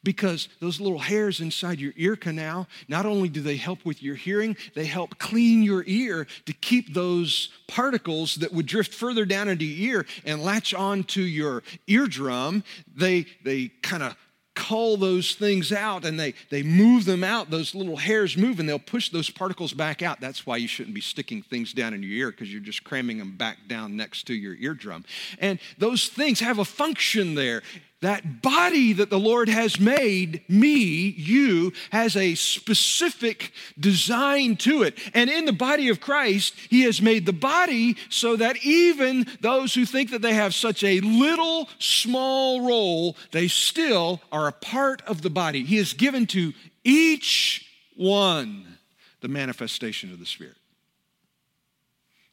because 0.03 0.48
those 0.60 0.79
little 0.79 1.00
hairs 1.00 1.39
inside 1.39 1.79
your 1.79 1.94
ear 1.96 2.15
canal, 2.15 2.68
not 2.88 3.06
only 3.06 3.29
do 3.29 3.41
they 3.41 3.58
help 3.58 3.86
with 3.86 4.01
your 4.01 4.15
hearing, 4.15 4.56
they 4.75 4.86
help 4.86 5.18
clean 5.20 5.63
your 5.63 5.84
ear 5.88 6.27
to 6.46 6.53
keep 6.53 6.94
those 6.94 7.50
particles 7.68 8.36
that 8.36 8.53
would 8.53 8.65
drift 8.65 8.94
further 8.94 9.25
down 9.25 9.50
into 9.50 9.65
your 9.65 10.00
ear 10.00 10.06
and 10.25 10.44
latch 10.44 10.74
onto 10.74 11.22
your 11.22 11.63
eardrum. 11.88 12.63
They, 12.96 13.25
they 13.44 13.68
kind 13.82 14.03
of 14.03 14.15
cull 14.60 14.98
those 14.98 15.36
things 15.36 15.72
out 15.72 16.03
and 16.03 16.20
they, 16.20 16.34
they 16.50 16.62
move 16.62 17.06
them 17.06 17.24
out. 17.24 17.50
Those 17.50 17.74
little 17.74 17.96
hairs 17.96 18.36
move 18.36 18.60
and 18.60 18.68
they'll 18.68 18.77
push 18.77 19.10
those 19.10 19.29
particles 19.29 19.72
back 19.72 20.01
out. 20.01 20.20
That's 20.20 20.46
why 20.46 20.58
you 20.58 20.68
shouldn't 20.68 20.94
be 20.94 21.01
sticking 21.01 21.41
things 21.41 21.72
down 21.72 21.94
in 21.94 22.03
your 22.03 22.12
ear 22.12 22.32
because 22.32 22.51
you're 22.51 22.62
just 22.62 22.84
cramming 22.84 23.20
them 23.20 23.38
back 23.38 23.58
down 23.68 23.96
next 23.96 24.27
to 24.27 24.34
your 24.34 24.56
eardrum. 24.56 25.06
And 25.39 25.60
those 25.77 26.08
things 26.08 26.41
have 26.41 26.60
a 26.60 26.65
function 26.65 27.36
there 27.36 27.62
that 28.01 28.41
body 28.41 28.94
that 28.94 29.10
the 29.10 29.20
Lord 29.20 29.50
has 29.50 29.79
made, 29.79 30.41
me, 30.48 31.10
you, 31.10 31.74
has 31.91 32.15
a 32.15 32.36
specific 32.36 33.51
design 33.77 34.56
to 34.58 34.84
it. 34.84 34.98
And 35.13 35.29
in 35.29 35.46
the 35.46 35.53
body 35.53 35.89
of 35.89 36.00
Christ, 36.00 36.53
He 36.70 36.84
has 36.84 37.01
made 37.01 37.25
the 37.25 37.34
body 37.34 37.98
so 38.10 38.38
that 38.38 38.63
even 38.63 39.27
those 39.41 39.74
who 39.74 39.86
think 39.86 40.12
that 40.12 40.22
they 40.22 40.34
have 40.34 40.56
such 40.56 40.84
a 40.84 41.01
little, 41.01 41.68
small 41.77 42.65
role, 42.65 43.18
they 43.32 43.50
still 43.50 44.22
are 44.32 44.48
a 44.48 44.53
part 44.53 45.01
of 45.01 45.22
the 45.22 45.29
body. 45.29 45.65
He 45.65 45.77
has 45.77 45.91
given 45.91 46.25
to 46.27 46.53
each 46.86 47.68
one 47.98 48.77
the 49.20 49.27
manifestation 49.27 50.13
of 50.13 50.20
the 50.20 50.25
Spirit. 50.25 50.56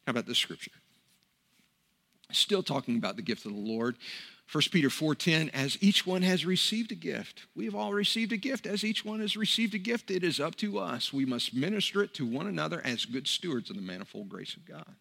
How 0.05 0.11
about 0.11 0.25
this 0.25 0.37
scripture? 0.37 0.71
Still 2.31 2.63
talking 2.63 2.97
about 2.97 3.17
the 3.17 3.21
gift 3.21 3.45
of 3.45 3.53
the 3.53 3.59
Lord. 3.59 3.97
1 4.51 4.63
Peter 4.71 4.89
4:10 4.89 5.49
as 5.49 5.77
each 5.81 6.05
one 6.05 6.21
has 6.21 6.45
received 6.45 6.91
a 6.91 6.95
gift 6.95 7.45
we 7.53 7.65
have 7.65 7.75
all 7.75 7.91
received 7.91 8.31
a 8.31 8.37
gift. 8.37 8.65
As 8.65 8.83
each 8.83 9.03
one 9.03 9.19
has 9.19 9.35
received 9.35 9.73
a 9.73 9.79
gift 9.79 10.09
it 10.09 10.23
is 10.23 10.39
up 10.39 10.55
to 10.57 10.77
us. 10.77 11.11
We 11.11 11.25
must 11.25 11.53
minister 11.53 12.01
it 12.03 12.13
to 12.15 12.25
one 12.25 12.47
another 12.47 12.81
as 12.85 13.05
good 13.05 13.27
stewards 13.27 13.69
of 13.69 13.75
the 13.75 13.81
manifold 13.81 14.29
grace 14.29 14.55
of 14.55 14.65
God. 14.65 14.95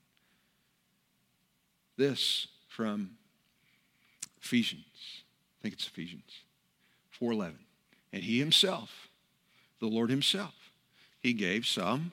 This 1.97 2.49
from 2.67 3.17
Ephesians. 4.43 4.85
I 5.61 5.63
think 5.63 5.75
it's 5.75 5.87
Ephesians 5.87 6.31
4:11 7.21 7.59
and 8.13 8.23
he 8.23 8.39
himself 8.39 9.09
the 9.79 9.87
Lord 9.87 10.11
himself 10.11 10.73
he 11.21 11.33
gave 11.33 11.67
some 11.67 12.13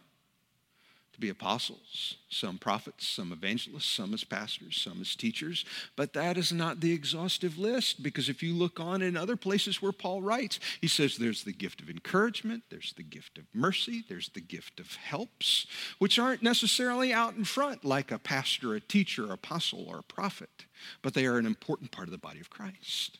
be 1.23 1.29
apostles, 1.29 2.17
some 2.27 2.57
prophets, 2.57 3.07
some 3.07 3.31
evangelists, 3.31 3.85
some 3.85 4.13
as 4.13 4.25
pastors, 4.25 4.75
some 4.75 4.99
as 4.99 5.15
teachers. 5.15 5.63
But 5.95 6.11
that 6.13 6.37
is 6.37 6.51
not 6.51 6.81
the 6.81 6.91
exhaustive 6.91 7.57
list 7.57 8.03
because 8.03 8.27
if 8.27 8.43
you 8.43 8.53
look 8.53 8.77
on 8.77 9.01
in 9.01 9.15
other 9.15 9.37
places 9.37 9.81
where 9.81 9.93
Paul 9.93 10.21
writes, 10.21 10.59
he 10.81 10.89
says 10.89 11.15
there's 11.15 11.45
the 11.45 11.53
gift 11.53 11.79
of 11.79 11.89
encouragement, 11.89 12.63
there's 12.69 12.93
the 12.97 13.03
gift 13.03 13.37
of 13.37 13.45
mercy, 13.53 14.03
there's 14.09 14.29
the 14.33 14.41
gift 14.41 14.81
of 14.81 14.95
helps, 14.95 15.65
which 15.97 16.19
aren't 16.19 16.43
necessarily 16.43 17.13
out 17.13 17.35
in 17.35 17.45
front 17.45 17.85
like 17.85 18.11
a 18.11 18.19
pastor, 18.19 18.75
a 18.75 18.81
teacher, 18.81 19.31
apostle, 19.31 19.85
or 19.87 19.99
a 19.99 20.03
prophet, 20.03 20.65
but 21.01 21.13
they 21.13 21.25
are 21.25 21.37
an 21.37 21.45
important 21.45 21.91
part 21.91 22.09
of 22.09 22.11
the 22.11 22.17
body 22.17 22.41
of 22.41 22.49
Christ. 22.49 23.19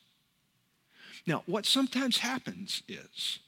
Now, 1.26 1.44
what 1.46 1.66
sometimes 1.66 2.18
happens 2.18 2.84
is, 2.90 3.40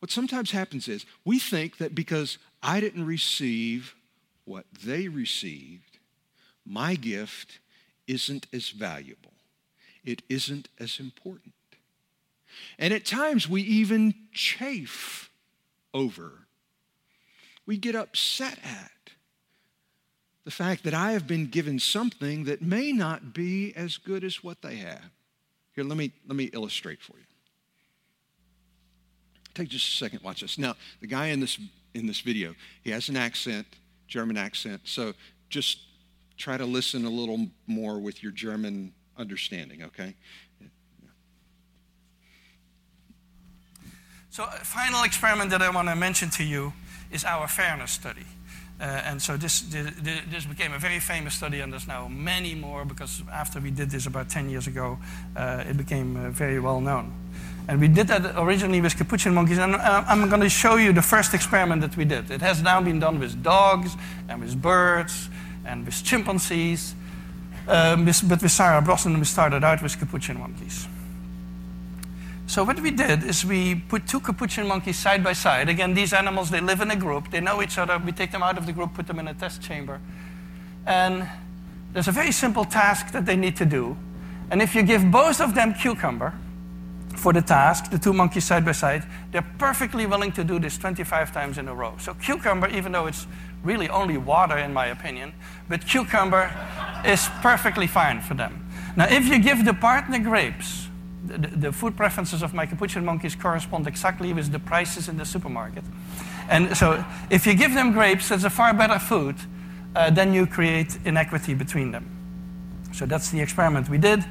what 0.00 0.10
sometimes 0.10 0.50
happens 0.50 0.86
is 0.86 1.06
we 1.24 1.38
think 1.38 1.78
that 1.78 1.94
because 1.94 2.36
I 2.66 2.80
didn't 2.80 3.06
receive 3.06 3.94
what 4.44 4.66
they 4.84 5.06
received, 5.06 5.98
my 6.64 6.96
gift 6.96 7.60
isn't 8.08 8.48
as 8.52 8.70
valuable. 8.70 9.32
It 10.04 10.22
isn't 10.28 10.68
as 10.78 10.98
important. 10.98 11.54
And 12.76 12.92
at 12.92 13.04
times 13.04 13.48
we 13.48 13.62
even 13.62 14.14
chafe 14.32 15.30
over, 15.94 16.46
we 17.66 17.76
get 17.76 17.94
upset 17.94 18.58
at 18.64 18.90
the 20.44 20.50
fact 20.50 20.82
that 20.84 20.94
I 20.94 21.12
have 21.12 21.28
been 21.28 21.46
given 21.46 21.78
something 21.78 22.44
that 22.44 22.62
may 22.62 22.90
not 22.90 23.32
be 23.32 23.74
as 23.76 23.96
good 23.96 24.24
as 24.24 24.42
what 24.42 24.62
they 24.62 24.76
have. 24.76 25.10
Here, 25.72 25.84
let 25.84 25.96
me, 25.96 26.12
let 26.26 26.36
me 26.36 26.44
illustrate 26.46 27.00
for 27.00 27.16
you. 27.16 27.24
Take 29.54 29.68
just 29.68 29.88
a 29.88 29.96
second, 29.96 30.22
watch 30.22 30.40
this. 30.40 30.58
Now, 30.58 30.74
the 31.00 31.06
guy 31.06 31.26
in 31.28 31.40
this 31.40 31.58
in 31.96 32.06
this 32.06 32.20
video. 32.20 32.54
He 32.82 32.90
has 32.90 33.08
an 33.08 33.16
accent, 33.16 33.66
German 34.06 34.36
accent. 34.36 34.82
So 34.84 35.14
just 35.48 35.78
try 36.36 36.56
to 36.56 36.66
listen 36.66 37.04
a 37.04 37.10
little 37.10 37.46
more 37.66 37.98
with 37.98 38.22
your 38.22 38.32
German 38.32 38.92
understanding, 39.16 39.82
okay? 39.82 40.14
So, 44.30 44.44
a 44.44 44.64
final 44.64 45.02
experiment 45.04 45.50
that 45.50 45.62
I 45.62 45.70
want 45.70 45.88
to 45.88 45.96
mention 45.96 46.28
to 46.30 46.44
you 46.44 46.74
is 47.10 47.24
our 47.24 47.48
fairness 47.48 47.92
study. 47.92 48.26
Uh, 48.78 48.84
and 48.84 49.22
so 49.22 49.38
this, 49.38 49.62
this 49.62 50.44
became 50.44 50.74
a 50.74 50.78
very 50.78 51.00
famous 51.00 51.32
study, 51.32 51.60
and 51.60 51.72
there's 51.72 51.88
now 51.88 52.06
many 52.08 52.54
more 52.54 52.84
because 52.84 53.22
after 53.32 53.58
we 53.58 53.70
did 53.70 53.90
this 53.90 54.04
about 54.04 54.28
10 54.28 54.50
years 54.50 54.66
ago, 54.66 54.98
uh, 55.34 55.64
it 55.66 55.78
became 55.78 56.16
uh, 56.18 56.28
very 56.28 56.60
well 56.60 56.82
known. 56.82 57.14
And 57.68 57.80
we 57.80 57.88
did 57.88 58.06
that 58.08 58.40
originally 58.40 58.80
with 58.80 58.96
capuchin 58.96 59.34
monkeys, 59.34 59.58
and 59.58 59.74
uh, 59.74 60.04
I'm 60.06 60.28
going 60.28 60.40
to 60.40 60.48
show 60.48 60.76
you 60.76 60.92
the 60.92 61.02
first 61.02 61.34
experiment 61.34 61.82
that 61.82 61.96
we 61.96 62.04
did. 62.04 62.30
It 62.30 62.40
has 62.40 62.62
now 62.62 62.80
been 62.80 63.00
done 63.00 63.18
with 63.18 63.42
dogs, 63.42 63.96
and 64.28 64.40
with 64.40 64.60
birds, 64.60 65.28
and 65.64 65.84
with 65.84 66.04
chimpanzees. 66.04 66.94
Um, 67.66 68.04
but 68.04 68.40
with 68.42 68.52
Sarah 68.52 68.80
Brosnan, 68.80 69.18
we 69.18 69.24
started 69.24 69.64
out 69.64 69.82
with 69.82 69.98
capuchin 69.98 70.38
monkeys. 70.38 70.86
So 72.46 72.62
what 72.62 72.78
we 72.78 72.92
did 72.92 73.24
is 73.24 73.44
we 73.44 73.74
put 73.74 74.06
two 74.06 74.20
capuchin 74.20 74.68
monkeys 74.68 74.96
side 74.96 75.24
by 75.24 75.32
side. 75.32 75.68
Again, 75.68 75.94
these 75.94 76.12
animals, 76.12 76.50
they 76.50 76.60
live 76.60 76.80
in 76.80 76.92
a 76.92 76.96
group. 76.96 77.32
They 77.32 77.40
know 77.40 77.60
each 77.60 77.76
other. 77.76 77.98
We 77.98 78.12
take 78.12 78.30
them 78.30 78.44
out 78.44 78.56
of 78.56 78.66
the 78.66 78.72
group, 78.72 78.94
put 78.94 79.08
them 79.08 79.18
in 79.18 79.26
a 79.26 79.34
test 79.34 79.60
chamber. 79.60 80.00
And 80.86 81.28
there's 81.92 82.06
a 82.06 82.12
very 82.12 82.30
simple 82.30 82.64
task 82.64 83.10
that 83.10 83.26
they 83.26 83.34
need 83.34 83.56
to 83.56 83.66
do. 83.66 83.96
And 84.48 84.62
if 84.62 84.76
you 84.76 84.84
give 84.84 85.10
both 85.10 85.40
of 85.40 85.56
them 85.56 85.74
cucumber 85.74 86.32
for 87.16 87.32
the 87.32 87.42
task, 87.42 87.90
the 87.90 87.98
two 87.98 88.12
monkeys 88.12 88.44
side 88.44 88.64
by 88.64 88.72
side, 88.72 89.04
they're 89.32 89.46
perfectly 89.58 90.06
willing 90.06 90.32
to 90.32 90.44
do 90.44 90.58
this 90.58 90.78
25 90.78 91.32
times 91.32 91.58
in 91.58 91.68
a 91.68 91.74
row. 91.74 91.94
So 91.98 92.14
cucumber, 92.14 92.68
even 92.68 92.92
though 92.92 93.06
it's 93.06 93.26
really 93.62 93.88
only 93.88 94.16
water 94.16 94.58
in 94.58 94.72
my 94.72 94.86
opinion, 94.86 95.32
but 95.68 95.86
cucumber 95.86 96.50
is 97.04 97.28
perfectly 97.42 97.86
fine 97.86 98.20
for 98.20 98.34
them. 98.34 98.66
Now, 98.96 99.06
if 99.06 99.26
you 99.26 99.38
give 99.38 99.64
the 99.64 99.74
partner 99.74 100.18
grapes, 100.18 100.88
the, 101.26 101.38
the, 101.38 101.72
food 101.72 101.96
preferences 101.96 102.42
of 102.42 102.54
my 102.54 102.66
capuchin 102.66 103.04
monkeys 103.04 103.34
correspond 103.34 103.86
exactly 103.86 104.32
with 104.32 104.52
the 104.52 104.60
prices 104.60 105.08
in 105.08 105.16
the 105.16 105.24
supermarket. 105.24 105.82
And 106.48 106.76
so 106.76 107.04
if 107.30 107.46
you 107.46 107.54
give 107.54 107.74
them 107.74 107.92
grapes, 107.92 108.28
that's 108.28 108.44
a 108.44 108.50
far 108.50 108.72
better 108.72 108.98
food, 108.98 109.34
uh, 109.96 110.10
then 110.10 110.32
you 110.32 110.46
create 110.46 110.98
inequity 111.04 111.54
between 111.54 111.90
them. 111.90 112.08
So 112.92 113.06
that's 113.06 113.30
the 113.30 113.40
experiment 113.40 113.88
we 113.88 113.98
did. 113.98 114.24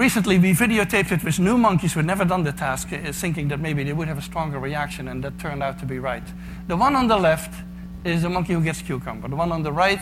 Recently, 0.00 0.38
we 0.38 0.54
videotaped 0.54 1.12
it 1.12 1.22
with 1.22 1.38
new 1.38 1.58
monkeys 1.58 1.92
who 1.92 1.98
had 1.98 2.06
never 2.06 2.24
done 2.24 2.42
the 2.42 2.52
task, 2.52 2.90
uh, 2.90 3.12
thinking 3.12 3.48
that 3.48 3.60
maybe 3.60 3.84
they 3.84 3.92
would 3.92 4.08
have 4.08 4.16
a 4.16 4.22
stronger 4.22 4.58
reaction, 4.58 5.08
and 5.08 5.22
that 5.22 5.38
turned 5.38 5.62
out 5.62 5.78
to 5.80 5.84
be 5.84 5.98
right. 5.98 6.22
The 6.68 6.76
one 6.78 6.96
on 6.96 7.06
the 7.06 7.18
left 7.18 7.52
is 8.02 8.22
the 8.22 8.30
monkey 8.30 8.54
who 8.54 8.62
gets 8.64 8.80
cucumber. 8.80 9.28
The 9.28 9.36
one 9.36 9.52
on 9.52 9.62
the 9.62 9.72
right 9.72 10.00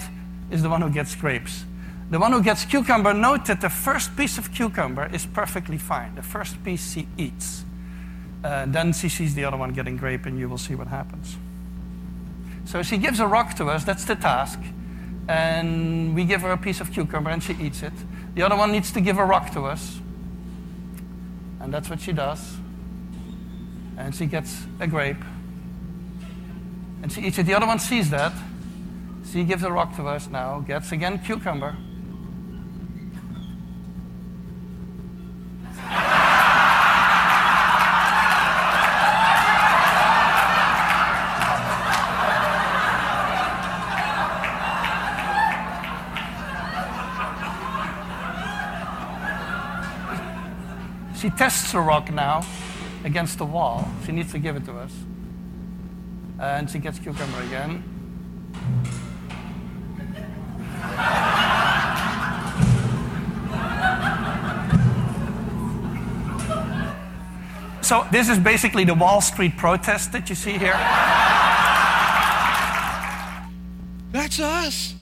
is 0.53 0.63
the 0.63 0.69
one 0.69 0.83
who 0.83 0.91
gets 0.91 1.17
grapes. 1.17 1.65
The 2.13 2.19
one 2.21 2.31
who 2.31 2.41
gets 2.41 2.65
cucumber, 2.65 3.13
note 3.13 3.47
that 3.47 3.61
the 3.61 3.69
first 3.69 4.17
piece 4.17 4.39
of 4.39 4.55
cucumber 4.55 5.11
is 5.13 5.27
perfectly 5.27 5.79
fine. 5.79 6.15
The 6.15 6.23
first 6.23 6.63
piece 6.63 6.93
she 6.93 7.09
eats. 7.17 7.65
Uh, 8.45 8.67
then 8.69 8.93
she 8.93 9.09
sees 9.09 9.35
the 9.35 9.47
other 9.47 9.57
one 9.57 9.73
getting 9.73 9.97
grape, 9.97 10.27
and 10.27 10.39
you 10.39 10.49
will 10.49 10.59
see 10.59 10.77
what 10.77 10.87
happens. 10.87 11.37
So 12.67 12.85
she 12.85 12.99
gives 12.99 13.19
a 13.19 13.27
rock 13.27 13.57
to 13.57 13.69
us, 13.69 13.83
that's 13.83 14.05
the 14.05 14.15
task. 14.15 14.61
And 15.27 16.15
we 16.15 16.25
give 16.25 16.43
her 16.43 16.53
a 16.53 16.57
piece 16.57 16.81
of 16.81 16.93
cucumber, 16.93 17.31
and 17.31 17.43
she 17.43 17.55
eats 17.55 17.83
it. 17.83 17.95
The 18.39 18.47
other 18.47 18.55
one 18.55 18.71
needs 18.71 18.93
to 18.93 19.01
give 19.01 19.19
a 19.19 19.25
rock 19.25 19.51
to 19.55 19.63
us. 19.63 19.99
And 21.59 21.75
that's 21.75 21.91
what 21.91 22.01
she 22.01 22.13
does. 22.13 22.55
And 23.97 24.15
she 24.15 24.27
gets 24.27 24.63
a 24.79 24.87
grape. 24.87 25.25
And 27.03 27.11
she 27.11 27.23
eats 27.23 27.37
it. 27.39 27.47
The 27.47 27.55
other 27.55 27.67
one 27.67 27.81
sees 27.81 28.11
that. 28.11 28.33
She 29.33 29.43
gives 29.43 29.65
a 29.65 29.73
rock 29.73 29.97
to 29.97 30.07
us 30.07 30.29
now, 30.29 30.61
gets 30.61 30.93
again 30.93 31.19
cucumber. 31.19 31.77
She 51.19 51.31
tests 51.31 51.73
the 51.73 51.81
rock 51.81 52.13
now 52.13 52.47
against 53.03 53.39
the 53.39 53.45
wall. 53.45 53.89
She 54.07 54.13
needs 54.13 54.31
to 54.31 54.39
give 54.39 54.55
it 54.55 54.65
to 54.67 54.79
us. 54.79 54.93
And 56.39 56.71
she 56.71 56.79
gets 56.79 57.01
cucumber 57.01 57.41
again. 57.43 57.83
So 67.83 68.07
this 68.13 68.29
is 68.29 68.39
basically 68.39 68.85
the 68.85 68.95
Wall 68.95 69.21
Street 69.21 69.57
protest 69.57 70.13
that 70.13 70.29
you 70.29 70.37
see 70.37 70.57
here. 70.57 70.79
That's 74.13 74.39
us. 74.39 74.95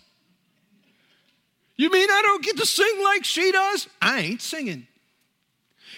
You 1.76 1.90
mean 1.90 2.08
I 2.10 2.22
don't 2.22 2.42
get 2.42 2.56
to 2.56 2.64
sing 2.64 3.02
like 3.04 3.24
she 3.24 3.52
does? 3.52 3.88
I 4.00 4.20
ain't 4.20 4.40
singing. 4.40 4.86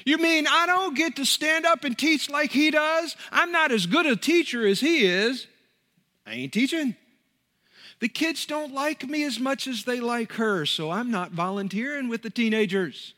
You 0.09 0.17
mean 0.17 0.47
I 0.47 0.65
don't 0.65 0.97
get 0.97 1.17
to 1.17 1.27
stand 1.27 1.67
up 1.67 1.85
and 1.85 1.97
teach 1.97 2.31
like 2.31 2.51
he 2.51 2.71
does? 2.71 3.15
I'm 3.31 3.53
not 3.53 3.71
as 3.71 3.85
good 3.85 4.07
a 4.07 4.17
teacher 4.17 4.67
as 4.67 4.81
he 4.81 5.05
is. 5.05 5.47
I 6.27 6.33
ain't 6.33 6.53
teaching. 6.55 6.97
The 8.01 8.09
kids 8.09 8.47
don't 8.47 8.73
like 8.73 9.07
me 9.07 9.25
as 9.25 9.39
much 9.39 9.67
as 9.67 9.85
they 9.85 10.01
like 10.01 10.33
her, 10.33 10.65
so 10.65 10.91
I'm 10.91 11.11
not 11.11 11.33
volunteering 11.33 12.09
with 12.09 12.23
the 12.23 12.31
teenagers. 12.31 13.13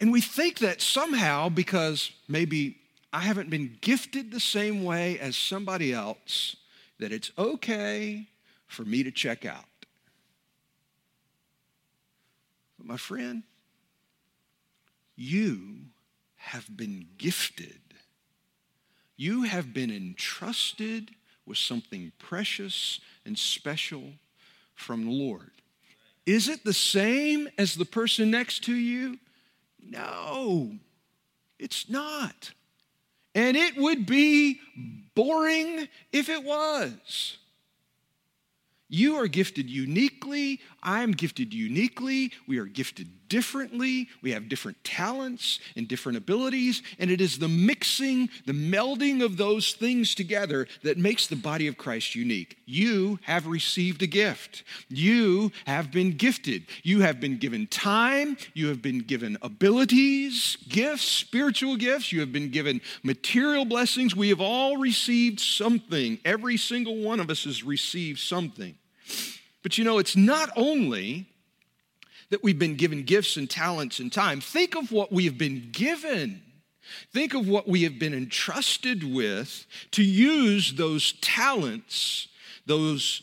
And 0.00 0.10
we 0.10 0.22
think 0.22 0.60
that 0.60 0.80
somehow, 0.80 1.50
because 1.50 2.10
maybe 2.26 2.78
I 3.12 3.20
haven't 3.20 3.50
been 3.50 3.76
gifted 3.82 4.30
the 4.30 4.40
same 4.40 4.82
way 4.82 5.18
as 5.18 5.36
somebody 5.36 5.92
else, 5.92 6.56
that 7.00 7.12
it's 7.12 7.32
okay 7.36 8.28
for 8.66 8.86
me 8.86 9.02
to 9.02 9.10
check 9.10 9.44
out. 9.44 9.66
But 12.80 12.86
my 12.86 12.96
friend, 12.96 13.42
you 15.14 15.80
have 16.36 16.74
been 16.74 17.08
gifted. 17.18 17.78
You 19.18 19.42
have 19.42 19.74
been 19.74 19.90
entrusted 19.90 21.10
with 21.44 21.58
something 21.58 22.10
precious 22.18 22.98
and 23.26 23.38
special 23.38 24.04
from 24.74 25.04
the 25.04 25.10
Lord. 25.10 25.50
Is 26.24 26.48
it 26.48 26.64
the 26.64 26.72
same 26.72 27.50
as 27.58 27.74
the 27.74 27.84
person 27.84 28.30
next 28.30 28.64
to 28.64 28.74
you? 28.74 29.18
No, 29.78 30.72
it's 31.58 31.90
not. 31.90 32.52
And 33.34 33.58
it 33.58 33.76
would 33.76 34.06
be 34.06 34.58
boring 35.14 35.86
if 36.12 36.30
it 36.30 36.42
was. 36.42 37.36
You 38.88 39.16
are 39.16 39.28
gifted 39.28 39.68
uniquely. 39.70 40.60
I 40.82 41.02
am 41.02 41.12
gifted 41.12 41.52
uniquely. 41.52 42.32
We 42.46 42.58
are 42.58 42.64
gifted 42.64 43.08
differently. 43.28 44.08
We 44.22 44.32
have 44.32 44.48
different 44.48 44.82
talents 44.84 45.60
and 45.76 45.88
different 45.88 46.18
abilities. 46.18 46.82
And 46.98 47.10
it 47.10 47.20
is 47.20 47.38
the 47.38 47.48
mixing, 47.48 48.28
the 48.44 48.52
melding 48.52 49.24
of 49.24 49.36
those 49.36 49.72
things 49.72 50.14
together 50.14 50.66
that 50.82 50.98
makes 50.98 51.26
the 51.26 51.36
body 51.36 51.66
of 51.66 51.78
Christ 51.78 52.14
unique. 52.14 52.58
You 52.66 53.18
have 53.22 53.46
received 53.46 54.02
a 54.02 54.06
gift. 54.06 54.64
You 54.88 55.52
have 55.64 55.90
been 55.90 56.16
gifted. 56.16 56.66
You 56.82 57.00
have 57.00 57.20
been 57.20 57.38
given 57.38 57.66
time. 57.68 58.36
You 58.52 58.68
have 58.68 58.82
been 58.82 58.98
given 58.98 59.38
abilities, 59.42 60.56
gifts, 60.68 61.04
spiritual 61.04 61.76
gifts. 61.76 62.12
You 62.12 62.20
have 62.20 62.32
been 62.32 62.50
given 62.50 62.80
material 63.02 63.64
blessings. 63.64 64.16
We 64.16 64.30
have 64.30 64.40
all 64.40 64.76
received 64.76 65.40
something. 65.40 66.18
Every 66.24 66.56
single 66.56 66.96
one 66.96 67.20
of 67.20 67.30
us 67.30 67.44
has 67.44 67.62
received 67.62 68.18
something. 68.18 68.74
But 69.62 69.78
you 69.78 69.84
know, 69.84 69.98
it's 69.98 70.16
not 70.16 70.50
only 70.56 71.26
that 72.30 72.42
we've 72.42 72.58
been 72.58 72.76
given 72.76 73.02
gifts 73.02 73.36
and 73.36 73.50
talents 73.50 73.98
and 73.98 74.12
time. 74.12 74.40
Think 74.40 74.74
of 74.74 74.92
what 74.92 75.12
we 75.12 75.24
have 75.24 75.36
been 75.36 75.68
given. 75.72 76.42
Think 77.12 77.34
of 77.34 77.46
what 77.46 77.68
we 77.68 77.82
have 77.82 77.98
been 77.98 78.14
entrusted 78.14 79.04
with 79.04 79.66
to 79.92 80.02
use 80.02 80.74
those 80.74 81.12
talents, 81.20 82.28
those 82.66 83.22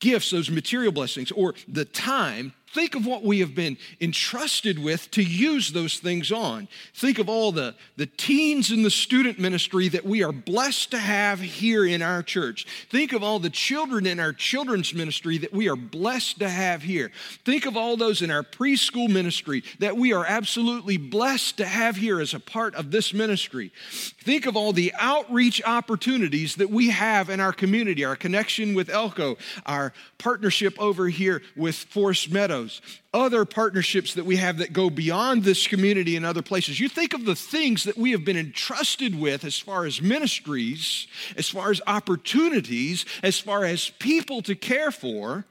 gifts, 0.00 0.30
those 0.30 0.50
material 0.50 0.92
blessings, 0.92 1.30
or 1.32 1.54
the 1.68 1.84
time 1.84 2.54
Think 2.72 2.94
of 2.94 3.04
what 3.04 3.24
we 3.24 3.40
have 3.40 3.52
been 3.52 3.78
entrusted 4.00 4.78
with 4.78 5.10
to 5.10 5.22
use 5.22 5.72
those 5.72 5.98
things 5.98 6.30
on. 6.30 6.68
Think 6.94 7.18
of 7.18 7.28
all 7.28 7.50
the, 7.50 7.74
the 7.96 8.06
teens 8.06 8.70
in 8.70 8.84
the 8.84 8.90
student 8.90 9.40
ministry 9.40 9.88
that 9.88 10.04
we 10.04 10.22
are 10.22 10.30
blessed 10.30 10.92
to 10.92 10.98
have 10.98 11.40
here 11.40 11.84
in 11.84 12.00
our 12.00 12.22
church. 12.22 12.68
Think 12.88 13.12
of 13.12 13.24
all 13.24 13.40
the 13.40 13.50
children 13.50 14.06
in 14.06 14.20
our 14.20 14.32
children's 14.32 14.94
ministry 14.94 15.36
that 15.38 15.52
we 15.52 15.68
are 15.68 15.74
blessed 15.74 16.38
to 16.38 16.48
have 16.48 16.82
here. 16.82 17.10
Think 17.44 17.66
of 17.66 17.76
all 17.76 17.96
those 17.96 18.22
in 18.22 18.30
our 18.30 18.44
preschool 18.44 19.10
ministry 19.10 19.64
that 19.80 19.96
we 19.96 20.12
are 20.12 20.24
absolutely 20.24 20.96
blessed 20.96 21.56
to 21.56 21.66
have 21.66 21.96
here 21.96 22.20
as 22.20 22.34
a 22.34 22.40
part 22.40 22.76
of 22.76 22.92
this 22.92 23.12
ministry. 23.12 23.72
Think 23.90 24.46
of 24.46 24.56
all 24.56 24.72
the 24.72 24.92
outreach 24.96 25.60
opportunities 25.64 26.54
that 26.54 26.70
we 26.70 26.90
have 26.90 27.30
in 27.30 27.40
our 27.40 27.52
community, 27.52 28.04
our 28.04 28.14
connection 28.14 28.74
with 28.74 28.90
Elko, 28.90 29.38
our 29.66 29.92
partnership 30.18 30.78
over 30.78 31.08
here 31.08 31.42
with 31.56 31.74
Forest 31.74 32.30
Meadow 32.30 32.59
those 32.60 32.82
other 33.12 33.44
partnerships 33.44 34.14
that 34.14 34.24
we 34.24 34.36
have 34.36 34.58
that 34.58 34.72
go 34.72 34.90
beyond 34.90 35.44
this 35.44 35.66
community 35.66 36.16
and 36.16 36.24
other 36.24 36.42
places. 36.42 36.78
You 36.78 36.88
think 36.88 37.14
of 37.14 37.24
the 37.24 37.34
things 37.34 37.84
that 37.84 37.96
we 37.96 38.12
have 38.12 38.24
been 38.24 38.36
entrusted 38.36 39.18
with 39.18 39.44
as 39.44 39.58
far 39.58 39.86
as 39.86 40.00
ministries, 40.00 41.06
as 41.36 41.48
far 41.48 41.70
as 41.70 41.80
opportunities, 41.86 43.04
as 43.22 43.38
far 43.38 43.64
as 43.64 43.90
people 43.98 44.42
to 44.42 44.54
care 44.54 44.90
for. 44.90 45.44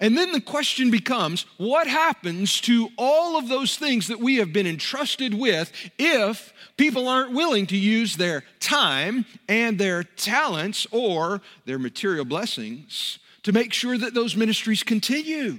And 0.00 0.18
then 0.18 0.32
the 0.32 0.40
question 0.40 0.90
becomes 0.90 1.46
what 1.56 1.86
happens 1.86 2.60
to 2.62 2.88
all 2.98 3.38
of 3.38 3.48
those 3.48 3.76
things 3.76 4.08
that 4.08 4.18
we 4.18 4.36
have 4.36 4.52
been 4.52 4.66
entrusted 4.66 5.34
with 5.34 5.72
if 5.98 6.52
people 6.76 7.06
aren't 7.06 7.32
willing 7.32 7.66
to 7.68 7.76
use 7.76 8.16
their 8.16 8.42
time 8.58 9.24
and 9.48 9.78
their 9.78 10.02
talents 10.02 10.86
or 10.90 11.40
their 11.64 11.78
material 11.78 12.24
blessings 12.24 13.20
to 13.44 13.52
make 13.52 13.72
sure 13.72 13.96
that 13.96 14.14
those 14.14 14.36
ministries 14.36 14.82
continue? 14.82 15.58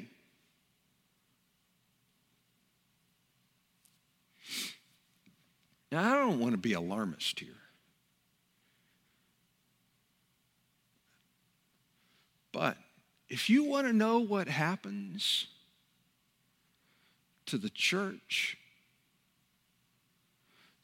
Now, 5.92 6.14
I 6.14 6.18
don't 6.18 6.40
want 6.40 6.54
to 6.54 6.58
be 6.58 6.74
alarmist 6.74 7.40
here. 7.40 7.50
But 12.52 12.78
if 13.28 13.50
you 13.50 13.66
want 13.66 13.88
to 13.88 13.94
know 13.94 14.20
what 14.20 14.48
happens 14.48 15.48
to 17.48 17.58
the 17.58 17.70
church 17.70 18.58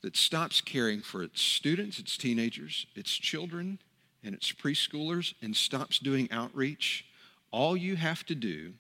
that 0.02 0.18
stops 0.18 0.62
caring 0.62 1.02
for 1.02 1.24
its 1.24 1.42
students, 1.42 1.98
its 2.00 2.18
teenagers, 2.18 2.88
its 2.96 3.14
children, 3.14 3.80
and 4.24 4.36
its 4.36 4.52
preschoolers 4.52 5.34
and 5.42 5.56
stops 5.56 6.00
doing 6.00 6.32
outreach, 6.32 7.06
all 7.52 7.78
you 7.78 7.96
have 7.96 8.26
to 8.26 8.36
do 8.36 8.74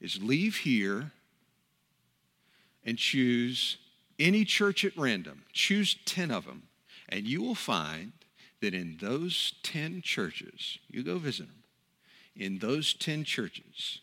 is 0.00 0.22
leave 0.22 0.56
here 0.56 1.12
and 2.84 2.98
choose 2.98 3.78
any 4.18 4.44
church 4.44 4.84
at 4.84 4.96
random. 4.96 5.44
Choose 5.52 5.96
10 6.04 6.30
of 6.30 6.46
them, 6.46 6.64
and 7.08 7.26
you 7.26 7.42
will 7.42 7.54
find 7.54 8.12
that 8.60 8.74
in 8.74 8.98
those 9.00 9.54
10 9.62 10.02
churches, 10.02 10.78
you 10.88 11.02
go 11.02 11.18
visit 11.18 11.46
them, 11.46 11.62
in 12.36 12.58
those 12.58 12.92
10 12.94 13.24
churches, 13.24 14.00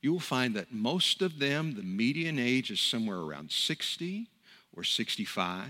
you 0.00 0.12
will 0.12 0.20
find 0.20 0.54
that 0.54 0.72
most 0.72 1.22
of 1.22 1.38
them, 1.38 1.74
the 1.74 1.82
median 1.82 2.38
age 2.38 2.70
is 2.70 2.80
somewhere 2.80 3.18
around 3.18 3.50
60 3.50 4.28
or 4.76 4.84
65, 4.84 5.68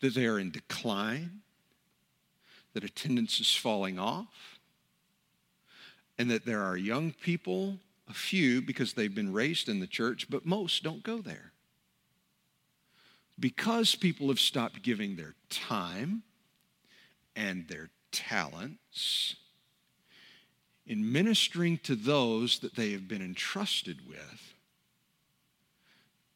that 0.00 0.14
they 0.14 0.26
are 0.26 0.38
in 0.38 0.50
decline, 0.50 1.42
that 2.74 2.82
attendance 2.82 3.38
is 3.38 3.54
falling 3.54 3.98
off, 3.98 4.58
and 6.18 6.30
that 6.30 6.44
there 6.44 6.62
are 6.62 6.76
young 6.76 7.12
people, 7.12 7.78
a 8.08 8.14
few 8.14 8.62
because 8.62 8.92
they've 8.92 9.14
been 9.14 9.32
raised 9.32 9.68
in 9.68 9.80
the 9.80 9.86
church, 9.86 10.28
but 10.28 10.46
most 10.46 10.82
don't 10.82 11.02
go 11.02 11.20
there. 11.20 11.52
Because 13.38 13.94
people 13.94 14.28
have 14.28 14.40
stopped 14.40 14.82
giving 14.82 15.16
their 15.16 15.34
time 15.48 16.22
and 17.34 17.66
their 17.68 17.90
talents 18.10 19.36
in 20.86 21.12
ministering 21.12 21.78
to 21.78 21.94
those 21.94 22.58
that 22.58 22.74
they 22.74 22.92
have 22.92 23.08
been 23.08 23.22
entrusted 23.22 24.08
with 24.08 24.54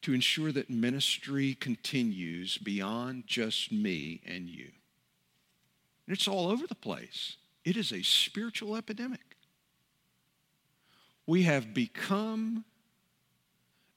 to 0.03 0.15
ensure 0.15 0.53
that 0.53 0.71
ministry 0.71 1.55
continues 1.55 2.59
beyond 2.59 3.25
just 3.27 3.73
me 3.73 4.21
and 4.25 4.49
you. 4.49 4.71
And 6.07 6.17
it's 6.17 6.29
all 6.29 6.49
over 6.49 6.67
the 6.67 6.77
place. 6.77 7.37
It 7.65 7.77
is 7.77 7.93
a 7.93 8.03
spiritual 8.03 8.77
epidemic. 8.77 9.36
We 11.27 11.43
have 11.43 11.75
become 11.75 12.65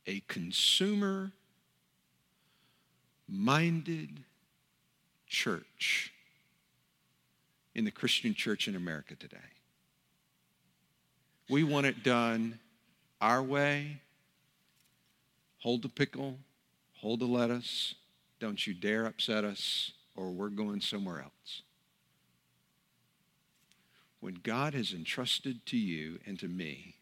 a 0.08 0.22
consumer 0.28 1.32
minded 3.28 4.24
church 5.28 6.12
in 7.76 7.86
the 7.86 7.92
Christian 7.92 8.34
church 8.34 8.68
in 8.68 8.76
America 8.76 9.16
today. 9.16 9.38
We 11.50 11.64
want 11.64 11.86
it 11.86 12.04
done 12.04 12.60
our 13.22 13.44
way. 13.44 14.02
Hold 15.60 15.84
the 15.84 15.90
pickle, 15.90 16.38
hold 16.94 17.20
the 17.20 17.26
lettuce. 17.26 17.96
Don't 18.40 18.66
you 18.66 18.74
dare 18.74 19.06
upset 19.06 19.44
us, 19.44 19.92
or 20.16 20.32
we're 20.32 20.50
going 20.50 20.82
somewhere 20.82 21.20
else. 21.20 21.62
When 24.20 24.40
God 24.42 24.74
has 24.74 24.94
entrusted 24.94 25.66
to 25.68 25.78
you 25.78 26.20
and 26.26 26.40
to 26.40 26.48
me 26.48 26.96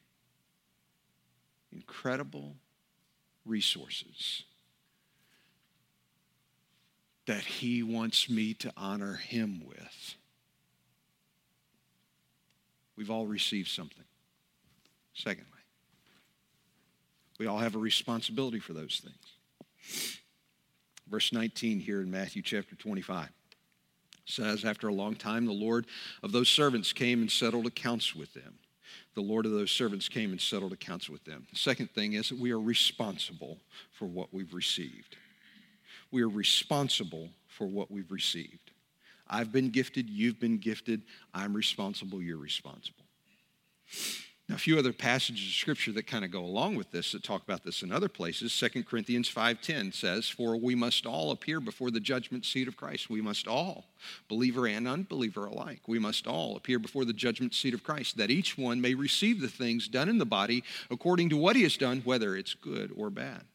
incredible 1.78 2.56
resources 3.46 4.44
that 7.26 7.44
He 7.44 7.84
wants 7.84 8.30
me 8.30 8.54
to 8.56 8.74
honor 8.76 9.14
Him 9.14 9.64
with 9.66 10.16
We've 12.98 13.12
all 13.12 13.28
received 13.28 13.70
something. 13.70 14.04
Secondly, 15.14 15.52
we 17.40 17.46
all 17.46 17.60
have 17.60 17.76
a 17.76 17.80
responsibility 17.80 18.60
for 18.60 18.74
those 18.74 19.02
things. 19.04 20.18
Verse 21.08 21.32
19 21.32 21.80
here 21.80 22.02
in 22.02 22.12
Matthew 22.12 22.42
chapter 22.42 22.76
25 22.76 23.30
says, 24.26 24.66
After 24.66 24.88
a 24.88 24.94
long 24.94 25.16
time, 25.16 25.46
the 25.46 25.54
Lord 25.54 25.86
of 26.22 26.32
those 26.32 26.50
servants 26.50 26.92
came 26.92 27.22
and 27.22 27.32
settled 27.32 27.68
accounts 27.68 28.16
with 28.16 28.34
them. 28.34 28.56
The 29.18 29.24
Lord 29.24 29.48
of 29.48 29.52
those 29.52 29.72
servants 29.72 30.08
came 30.08 30.30
and 30.30 30.40
settled 30.40 30.74
accounts 30.74 31.10
with 31.10 31.24
them. 31.24 31.48
The 31.52 31.58
second 31.58 31.90
thing 31.90 32.14
is 32.14 32.30
that 32.30 32.38
we 32.38 32.52
are 32.52 32.60
responsible 32.60 33.58
for 33.92 34.06
what 34.06 34.32
we've 34.32 34.54
received. 34.54 35.18
We 36.12 36.22
are 36.22 36.30
responsible 36.30 37.30
for 37.48 37.66
what 37.66 37.90
we've 37.90 38.12
received. 38.12 38.70
I've 39.28 39.52
been 39.52 39.72
gifted, 39.72 40.08
you've 40.08 40.40
been 40.40 40.60
gifted, 40.60 41.02
I'm 41.34 41.56
responsible, 41.56 42.22
you're 42.22 42.38
responsible. 42.38 43.06
Now, 44.50 44.56
a 44.56 44.60
few 44.60 44.80
other 44.80 44.94
passages 44.94 45.46
of 45.46 45.54
scripture 45.54 45.92
that 45.92 46.08
kind 46.08 46.24
of 46.24 46.32
go 46.32 46.40
along 46.40 46.76
with 46.76 46.92
this 46.92 47.12
that 47.12 47.22
talk 47.22 47.44
about 47.44 47.64
this 47.64 47.84
in 47.84 47.92
other 47.92 48.08
places. 48.08 48.54
2 48.54 48.86
Corinthians 48.86 49.28
5:10 49.28 49.92
says, 49.92 50.30
"For 50.30 50.56
we 50.56 50.74
must 50.74 51.06
all 51.06 51.32
appear 51.32 51.60
before 51.60 51.92
the 51.92 52.00
judgment 52.00 52.46
seat 52.46 52.70
of 52.70 52.78
Christ. 52.78 53.10
We 53.10 53.20
must 53.20 53.46
all, 53.46 53.94
believer 54.30 54.66
and 54.66 54.88
unbeliever 54.88 55.48
alike, 55.48 55.90
we 55.90 56.00
must 56.00 56.28
all 56.28 56.56
appear 56.56 56.80
before 56.80 57.04
the 57.04 57.12
judgment 57.12 57.56
seat 57.56 57.74
of 57.74 57.84
Christ, 57.84 58.16
that 58.16 58.32
each 58.32 58.58
one 58.58 58.80
may 58.80 58.94
receive 58.94 59.42
the 59.42 59.50
things 59.50 59.90
done 59.90 60.08
in 60.08 60.18
the 60.18 60.26
body 60.26 60.64
according 60.90 61.28
to 61.30 61.38
what 61.38 61.58
he 61.58 61.64
has 61.64 61.76
done, 61.76 62.00
whether 62.06 62.34
it's 62.34 62.54
good 62.54 62.94
or 62.96 63.10
bad." 63.10 63.46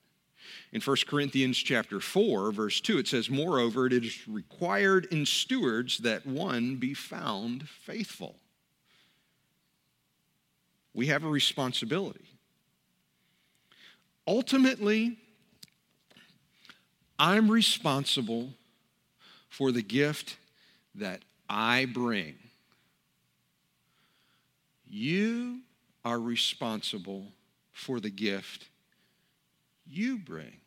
In 0.72 0.82
1 0.82 1.06
Corinthians 1.06 1.56
chapter 1.56 2.00
4, 2.00 2.52
verse 2.52 2.82
2, 2.82 2.98
it 2.98 3.08
says, 3.08 3.30
Moreover, 3.30 3.86
it 3.86 3.94
is 3.94 4.28
required 4.28 5.06
in 5.06 5.24
stewards 5.24 5.98
that 5.98 6.26
one 6.26 6.76
be 6.76 6.92
found 6.92 7.70
faithful. 7.70 8.41
We 10.94 11.06
have 11.06 11.24
a 11.24 11.28
responsibility. 11.28 12.24
Ultimately, 14.26 15.18
I'm 17.18 17.50
responsible 17.50 18.50
for 19.48 19.72
the 19.72 19.82
gift 19.82 20.36
that 20.94 21.20
I 21.48 21.86
bring. 21.86 22.34
You 24.88 25.60
are 26.04 26.20
responsible 26.20 27.26
for 27.72 28.00
the 28.00 28.10
gift 28.10 28.68
you 29.86 30.18
bring. 30.18 30.58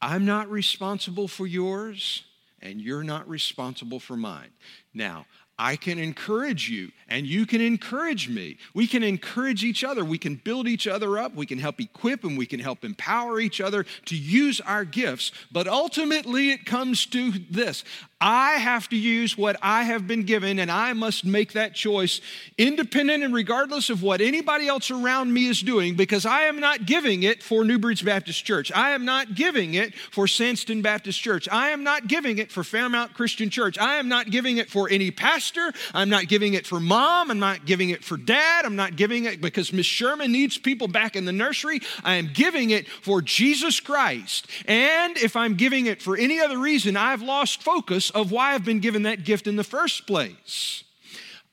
I'm 0.00 0.24
not 0.24 0.50
responsible 0.50 1.28
for 1.28 1.46
yours, 1.46 2.24
and 2.60 2.80
you're 2.80 3.04
not 3.04 3.28
responsible 3.28 4.00
for 4.00 4.16
mine. 4.16 4.50
Now, 4.92 5.26
I 5.62 5.76
can 5.76 6.00
encourage 6.00 6.68
you, 6.68 6.90
and 7.08 7.24
you 7.24 7.46
can 7.46 7.60
encourage 7.60 8.28
me. 8.28 8.58
We 8.74 8.88
can 8.88 9.04
encourage 9.04 9.62
each 9.62 9.84
other. 9.84 10.04
We 10.04 10.18
can 10.18 10.34
build 10.34 10.66
each 10.66 10.88
other 10.88 11.18
up. 11.18 11.36
We 11.36 11.46
can 11.46 11.58
help 11.58 11.80
equip 11.80 12.24
and 12.24 12.36
we 12.36 12.46
can 12.46 12.58
help 12.58 12.84
empower 12.84 13.38
each 13.38 13.60
other 13.60 13.86
to 14.06 14.16
use 14.16 14.60
our 14.60 14.84
gifts. 14.84 15.30
But 15.52 15.68
ultimately, 15.68 16.50
it 16.50 16.66
comes 16.66 17.06
to 17.06 17.30
this 17.48 17.84
I 18.20 18.52
have 18.52 18.88
to 18.90 18.96
use 18.96 19.36
what 19.36 19.56
I 19.62 19.82
have 19.82 20.06
been 20.06 20.22
given, 20.22 20.58
and 20.58 20.70
I 20.70 20.92
must 20.94 21.24
make 21.24 21.52
that 21.52 21.74
choice 21.74 22.20
independent 22.58 23.22
and 23.22 23.34
regardless 23.34 23.90
of 23.90 24.02
what 24.02 24.20
anybody 24.20 24.68
else 24.68 24.90
around 24.90 25.32
me 25.32 25.48
is 25.48 25.60
doing, 25.60 25.94
because 25.96 26.24
I 26.24 26.42
am 26.42 26.60
not 26.60 26.86
giving 26.86 27.24
it 27.24 27.42
for 27.42 27.64
Newbridge 27.64 28.04
Baptist 28.04 28.44
Church. 28.44 28.72
I 28.72 28.90
am 28.90 29.04
not 29.04 29.34
giving 29.34 29.74
it 29.74 29.94
for 30.10 30.26
Sandston 30.26 30.82
Baptist 30.82 31.20
Church. 31.20 31.48
I 31.50 31.70
am 31.70 31.84
not 31.84 32.06
giving 32.06 32.38
it 32.38 32.50
for 32.50 32.64
Fairmount 32.64 33.14
Christian 33.14 33.50
Church. 33.50 33.76
I 33.76 33.96
am 33.96 34.08
not 34.08 34.30
giving 34.30 34.56
it 34.58 34.70
for 34.70 34.88
any 34.88 35.10
pastor 35.10 35.51
pastor. 35.52 35.78
I'm 35.94 36.08
not 36.08 36.28
giving 36.28 36.54
it 36.54 36.66
for 36.66 36.80
mom. 36.80 37.30
I'm 37.30 37.38
not 37.38 37.64
giving 37.66 37.90
it 37.90 38.04
for 38.04 38.16
dad. 38.16 38.64
I'm 38.64 38.76
not 38.76 38.96
giving 38.96 39.24
it 39.24 39.40
because 39.40 39.72
Miss 39.72 39.86
Sherman 39.86 40.32
needs 40.32 40.58
people 40.58 40.88
back 40.88 41.16
in 41.16 41.24
the 41.24 41.32
nursery. 41.32 41.80
I 42.04 42.14
am 42.14 42.30
giving 42.32 42.70
it 42.70 42.88
for 42.88 43.22
Jesus 43.22 43.80
Christ. 43.80 44.46
And 44.66 45.16
if 45.18 45.36
I'm 45.36 45.54
giving 45.54 45.86
it 45.86 46.02
for 46.02 46.16
any 46.16 46.40
other 46.40 46.58
reason, 46.58 46.96
I've 46.96 47.22
lost 47.22 47.62
focus 47.62 48.10
of 48.10 48.32
why 48.32 48.54
I've 48.54 48.64
been 48.64 48.80
given 48.80 49.02
that 49.02 49.24
gift 49.24 49.46
in 49.46 49.56
the 49.56 49.64
first 49.64 50.06
place. 50.06 50.84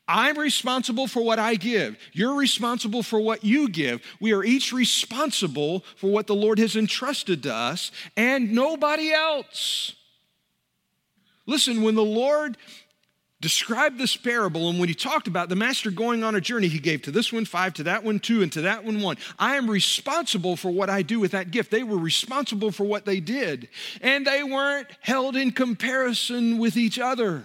I'm 0.08 0.40
responsible 0.40 1.06
for 1.06 1.24
what 1.24 1.38
I 1.38 1.54
give. 1.54 1.96
You're 2.14 2.34
responsible 2.34 3.04
for 3.04 3.20
what 3.20 3.44
you 3.44 3.70
give. 3.70 4.02
We 4.20 4.34
are 4.34 4.44
each 4.44 4.74
responsible 4.74 5.86
for 5.98 6.10
what 6.10 6.26
the 6.26 6.34
Lord 6.34 6.58
has 6.58 6.76
entrusted 6.76 7.44
to 7.44 7.54
us 7.54 7.92
and 8.18 8.52
nobody 8.52 9.12
else. 9.12 9.94
Listen, 11.50 11.82
when 11.82 11.96
the 11.96 12.04
Lord 12.04 12.58
described 13.42 13.98
this 13.98 14.18
parable 14.18 14.70
and 14.70 14.80
when 14.80 14.90
he 14.90 14.96
talked 14.96 15.28
about 15.28 15.50
the 15.50 15.56
master 15.56 15.92
going 15.92 16.24
on 16.24 16.36
a 16.36 16.42
journey, 16.42 16.68
he 16.68 16.80
gave 16.80 17.02
to 17.04 17.12
this 17.12 17.32
one 17.32 17.46
five, 17.46 17.74
to 17.76 17.84
that 17.84 18.04
one 18.04 18.20
two, 18.20 18.42
and 18.42 18.52
to 18.52 18.62
that 18.62 18.84
one 18.84 19.02
one. 19.02 19.18
I 19.38 19.56
am 19.56 19.70
responsible 19.70 20.56
for 20.56 20.70
what 20.72 20.90
I 20.90 21.02
do 21.02 21.20
with 21.20 21.32
that 21.32 21.52
gift. 21.52 21.72
They 21.72 21.84
were 21.84 21.98
responsible 21.98 22.72
for 22.72 22.84
what 22.84 23.06
they 23.06 23.20
did, 23.20 23.70
and 24.02 24.26
they 24.26 24.44
weren't 24.44 24.88
held 25.02 25.36
in 25.36 25.52
comparison 25.52 26.58
with 26.58 26.76
each 26.76 27.00
other. 27.00 27.44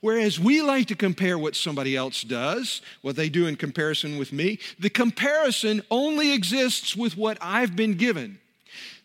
Whereas 0.00 0.38
we 0.38 0.62
like 0.62 0.88
to 0.88 0.94
compare 0.94 1.38
what 1.38 1.56
somebody 1.56 1.96
else 1.96 2.22
does, 2.22 2.80
what 3.02 3.16
they 3.16 3.28
do 3.28 3.46
in 3.46 3.56
comparison 3.56 4.18
with 4.18 4.32
me, 4.32 4.58
the 4.78 4.90
comparison 4.90 5.82
only 5.90 6.32
exists 6.32 6.96
with 6.96 7.16
what 7.16 7.38
I've 7.40 7.74
been 7.74 7.94
given. 7.94 8.38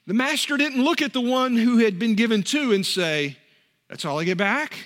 The 0.07 0.13
master 0.13 0.57
didn't 0.57 0.83
look 0.83 1.01
at 1.01 1.13
the 1.13 1.21
one 1.21 1.55
who 1.55 1.77
had 1.77 1.99
been 1.99 2.15
given 2.15 2.43
two 2.43 2.73
and 2.73 2.85
say, 2.85 3.37
That's 3.89 4.05
all 4.05 4.19
I 4.19 4.23
get 4.23 4.37
back? 4.37 4.77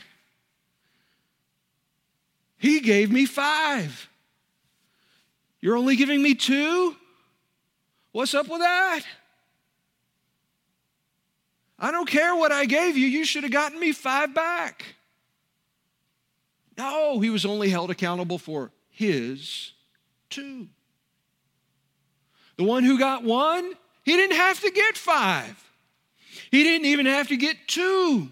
He 2.63 2.79
gave 2.79 3.11
me 3.11 3.25
five. 3.25 4.07
You're 5.59 5.75
only 5.75 5.97
giving 5.97 6.23
me 6.23 6.33
two? 6.33 6.95
What's 8.13 8.33
up 8.33 8.47
with 8.47 8.61
that? 8.61 9.01
I 11.77 11.91
don't 11.91 12.07
care 12.07 12.33
what 12.33 12.53
I 12.53 12.63
gave 12.63 12.95
you, 12.95 13.05
you 13.05 13.25
should 13.25 13.43
have 13.43 13.51
gotten 13.51 13.77
me 13.81 13.91
five 13.91 14.33
back. 14.33 14.95
No, 16.77 17.19
he 17.19 17.29
was 17.29 17.45
only 17.45 17.67
held 17.67 17.91
accountable 17.91 18.37
for 18.37 18.71
his 18.89 19.73
two. 20.29 20.69
The 22.55 22.63
one 22.63 22.85
who 22.85 22.97
got 22.97 23.25
one, 23.25 23.73
he 24.05 24.15
didn't 24.15 24.37
have 24.37 24.61
to 24.61 24.71
get 24.71 24.95
five. 24.95 25.61
He 26.49 26.63
didn't 26.63 26.85
even 26.85 27.07
have 27.07 27.27
to 27.27 27.35
get 27.35 27.57
two. 27.67 28.29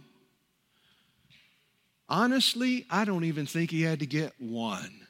Honestly, 2.11 2.85
I 2.89 3.05
don't 3.05 3.23
even 3.23 3.45
think 3.45 3.71
he 3.71 3.83
had 3.83 3.99
to 3.99 4.05
get 4.05 4.33
one. 4.37 5.07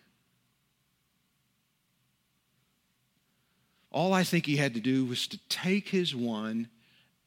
All 3.91 4.13
I 4.13 4.23
think 4.23 4.45
he 4.45 4.57
had 4.57 4.75
to 4.75 4.79
do 4.79 5.05
was 5.05 5.25
to 5.29 5.39
take 5.49 5.89
his 5.89 6.15
one 6.15 6.69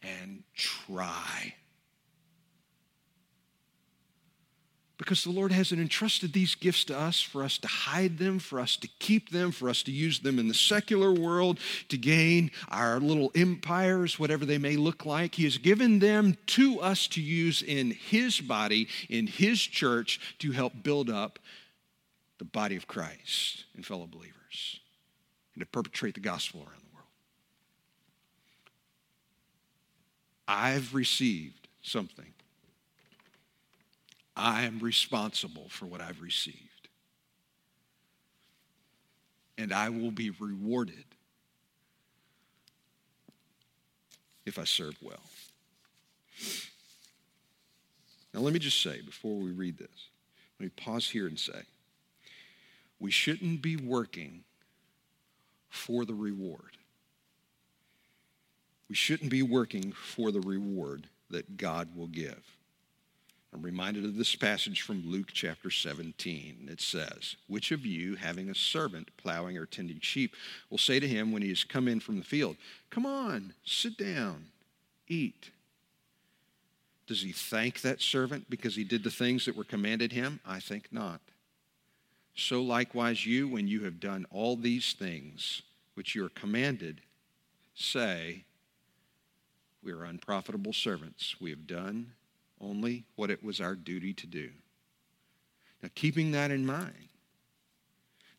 and 0.00 0.44
try. 0.54 1.56
Because 4.96 5.24
the 5.24 5.30
Lord 5.30 5.50
hasn't 5.50 5.80
entrusted 5.80 6.32
these 6.32 6.54
gifts 6.54 6.84
to 6.84 6.96
us 6.96 7.20
for 7.20 7.42
us 7.42 7.58
to 7.58 7.66
hide 7.66 8.18
them, 8.18 8.38
for 8.38 8.60
us 8.60 8.76
to 8.76 8.88
keep 9.00 9.30
them, 9.30 9.50
for 9.50 9.68
us 9.68 9.82
to 9.82 9.90
use 9.90 10.20
them 10.20 10.38
in 10.38 10.46
the 10.46 10.54
secular 10.54 11.12
world 11.12 11.58
to 11.88 11.98
gain 11.98 12.52
our 12.68 13.00
little 13.00 13.32
empires, 13.34 14.18
whatever 14.20 14.44
they 14.44 14.58
may 14.58 14.76
look 14.76 15.04
like. 15.04 15.34
He 15.34 15.44
has 15.44 15.58
given 15.58 15.98
them 15.98 16.36
to 16.46 16.78
us 16.78 17.08
to 17.08 17.20
use 17.20 17.60
in 17.60 17.90
His 17.90 18.40
body, 18.40 18.86
in 19.08 19.26
His 19.26 19.60
church, 19.60 20.20
to 20.38 20.52
help 20.52 20.84
build 20.84 21.10
up 21.10 21.40
the 22.38 22.44
body 22.44 22.76
of 22.76 22.86
Christ 22.86 23.64
and 23.74 23.84
fellow 23.84 24.06
believers 24.06 24.80
and 25.54 25.60
to 25.60 25.66
perpetrate 25.66 26.14
the 26.14 26.20
gospel 26.20 26.60
around 26.60 26.82
the 26.82 26.94
world. 26.94 27.08
I've 30.46 30.94
received 30.94 31.66
something 31.82 32.32
I 34.36 34.62
am 34.62 34.78
responsible 34.80 35.68
for 35.68 35.86
what 35.86 36.00
I've 36.00 36.20
received. 36.20 36.88
And 39.56 39.72
I 39.72 39.88
will 39.88 40.10
be 40.10 40.30
rewarded 40.30 41.04
if 44.44 44.58
I 44.58 44.64
serve 44.64 44.96
well. 45.00 45.22
Now, 48.32 48.40
let 48.40 48.52
me 48.52 48.58
just 48.58 48.82
say 48.82 49.00
before 49.00 49.38
we 49.38 49.52
read 49.52 49.78
this, 49.78 50.08
let 50.58 50.64
me 50.64 50.70
pause 50.70 51.08
here 51.08 51.28
and 51.28 51.38
say 51.38 51.62
we 52.98 53.12
shouldn't 53.12 53.62
be 53.62 53.76
working 53.76 54.42
for 55.68 56.04
the 56.04 56.14
reward. 56.14 56.78
We 58.88 58.96
shouldn't 58.96 59.30
be 59.30 59.42
working 59.42 59.92
for 59.92 60.30
the 60.30 60.40
reward 60.40 61.08
that 61.30 61.56
God 61.56 61.96
will 61.96 62.06
give. 62.08 62.53
I'm 63.54 63.62
reminded 63.62 64.04
of 64.04 64.16
this 64.16 64.34
passage 64.34 64.80
from 64.80 65.08
Luke 65.08 65.28
chapter 65.32 65.70
17. 65.70 66.68
It 66.68 66.80
says, 66.80 67.36
Which 67.46 67.70
of 67.70 67.86
you, 67.86 68.16
having 68.16 68.50
a 68.50 68.54
servant 68.54 69.16
plowing 69.16 69.56
or 69.56 69.64
tending 69.64 70.00
sheep, 70.00 70.34
will 70.70 70.78
say 70.78 70.98
to 70.98 71.06
him 71.06 71.30
when 71.30 71.40
he 71.40 71.50
has 71.50 71.62
come 71.62 71.86
in 71.86 72.00
from 72.00 72.18
the 72.18 72.24
field, 72.24 72.56
Come 72.90 73.06
on, 73.06 73.54
sit 73.64 73.96
down, 73.96 74.46
eat? 75.06 75.50
Does 77.06 77.22
he 77.22 77.30
thank 77.30 77.80
that 77.82 78.00
servant 78.00 78.50
because 78.50 78.74
he 78.74 78.82
did 78.82 79.04
the 79.04 79.10
things 79.10 79.44
that 79.44 79.56
were 79.56 79.62
commanded 79.62 80.10
him? 80.10 80.40
I 80.44 80.58
think 80.58 80.88
not. 80.90 81.20
So 82.34 82.60
likewise, 82.60 83.24
you, 83.24 83.46
when 83.46 83.68
you 83.68 83.84
have 83.84 84.00
done 84.00 84.26
all 84.32 84.56
these 84.56 84.94
things 84.94 85.62
which 85.94 86.16
you 86.16 86.26
are 86.26 86.30
commanded, 86.30 87.02
say, 87.76 88.42
We 89.80 89.92
are 89.92 90.02
unprofitable 90.02 90.72
servants. 90.72 91.36
We 91.40 91.50
have 91.50 91.68
done 91.68 92.14
only 92.64 93.04
what 93.16 93.30
it 93.30 93.44
was 93.44 93.60
our 93.60 93.74
duty 93.74 94.14
to 94.14 94.26
do. 94.26 94.50
Now, 95.82 95.90
keeping 95.94 96.32
that 96.32 96.50
in 96.50 96.64
mind, 96.64 97.08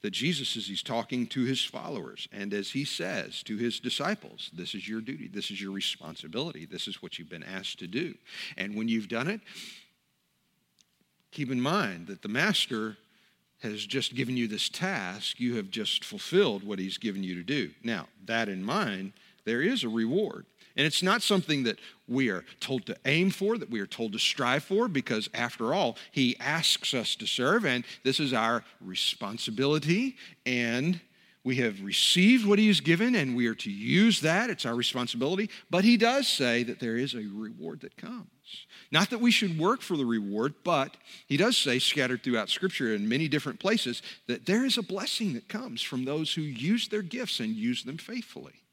that 0.02 0.12
Jesus, 0.12 0.56
as 0.56 0.68
he's 0.68 0.84
talking 0.84 1.26
to 1.28 1.44
his 1.44 1.64
followers, 1.64 2.28
and 2.32 2.54
as 2.54 2.72
he 2.72 2.86
says 2.86 3.42
to 3.44 3.58
his 3.58 3.80
disciples, 3.80 4.52
this 4.54 4.76
is 4.76 4.88
your 4.88 5.02
duty, 5.02 5.28
this 5.28 5.50
is 5.50 5.62
your 5.62 5.72
responsibility, 5.72 6.66
this 6.66 6.88
is 6.88 7.02
what 7.02 7.18
you've 7.18 7.30
been 7.30 7.44
asked 7.44 7.80
to 7.80 7.88
do. 7.88 8.14
And 8.56 8.76
when 8.76 8.88
you've 8.88 9.08
done 9.08 9.28
it, 9.28 9.42
keep 11.32 11.52
in 11.52 11.60
mind 11.60 12.08
that 12.08 12.22
the 12.22 12.28
master 12.28 12.98
has 13.64 13.86
just 13.86 14.16
given 14.16 14.38
you 14.38 14.48
this 14.48 14.70
task, 14.70 15.40
you 15.40 15.56
have 15.56 15.72
just 15.72 16.06
fulfilled 16.06 16.64
what 16.64 16.78
he's 16.78 16.98
given 16.98 17.24
you 17.24 17.36
to 17.36 17.44
do. 17.44 17.72
Now, 17.84 18.08
that 18.26 18.48
in 18.48 18.64
mind, 18.64 19.14
there 19.44 19.62
is 19.62 19.84
a 19.84 19.90
reward. 19.90 20.46
And 20.78 20.86
it's 20.86 21.02
not 21.02 21.22
something 21.22 21.64
that 21.64 21.80
we 22.08 22.30
are 22.30 22.44
told 22.60 22.86
to 22.88 22.98
aim 23.06 23.30
for, 23.30 23.58
that 23.58 23.70
we 23.70 23.80
are 23.80 23.88
told 23.88 24.14
to 24.14 24.20
strive 24.20 24.64
for, 24.64 24.88
because 24.88 25.30
after 25.34 25.74
all, 25.74 25.98
He 26.12 26.38
asks 26.40 26.94
us 26.94 27.16
to 27.16 27.26
serve, 27.26 27.66
and 27.66 27.86
this 28.04 28.20
is 28.20 28.34
our 28.34 28.64
responsibility. 28.82 30.18
And 30.46 31.00
we 31.46 31.58
have 31.58 31.84
received 31.84 32.46
what 32.46 32.60
He 32.60 32.68
has 32.68 32.82
given, 32.82 33.16
and 33.16 33.36
we 33.36 33.48
are 33.48 33.56
to 33.56 33.72
use 33.72 34.22
that. 34.22 34.50
It's 34.50 34.66
our 34.66 34.76
responsibility. 34.76 35.50
But 35.70 35.84
He 35.84 35.96
does 35.96 36.28
say 36.28 36.64
that 36.64 36.80
there 36.80 36.98
is 36.98 37.14
a 37.14 37.30
reward 37.34 37.82
that 37.82 37.96
comes. 37.98 38.28
Not 38.92 39.10
that 39.12 39.22
we 39.22 39.32
should 39.32 39.58
work 39.58 39.82
for 39.82 39.96
the 39.96 40.06
reward, 40.06 40.56
but 40.64 40.98
He 41.28 41.38
does 41.38 41.56
say, 41.56 41.80
scattered 41.80 42.24
throughout 42.24 42.50
Scripture 42.50 42.94
in 42.94 43.08
many 43.08 43.28
different 43.28 43.60
places, 43.60 44.02
that 44.28 44.46
there 44.46 44.66
is 44.66 44.78
a 44.78 44.84
blessing 44.84 45.34
that 45.34 45.48
comes 45.48 45.82
from 45.82 46.04
those 46.04 46.34
who 46.34 46.42
use 46.42 46.88
their 46.88 47.02
gifts 47.02 47.40
and 47.40 47.56
use 47.56 47.84
them 47.84 47.98
faithfully. 47.98 48.64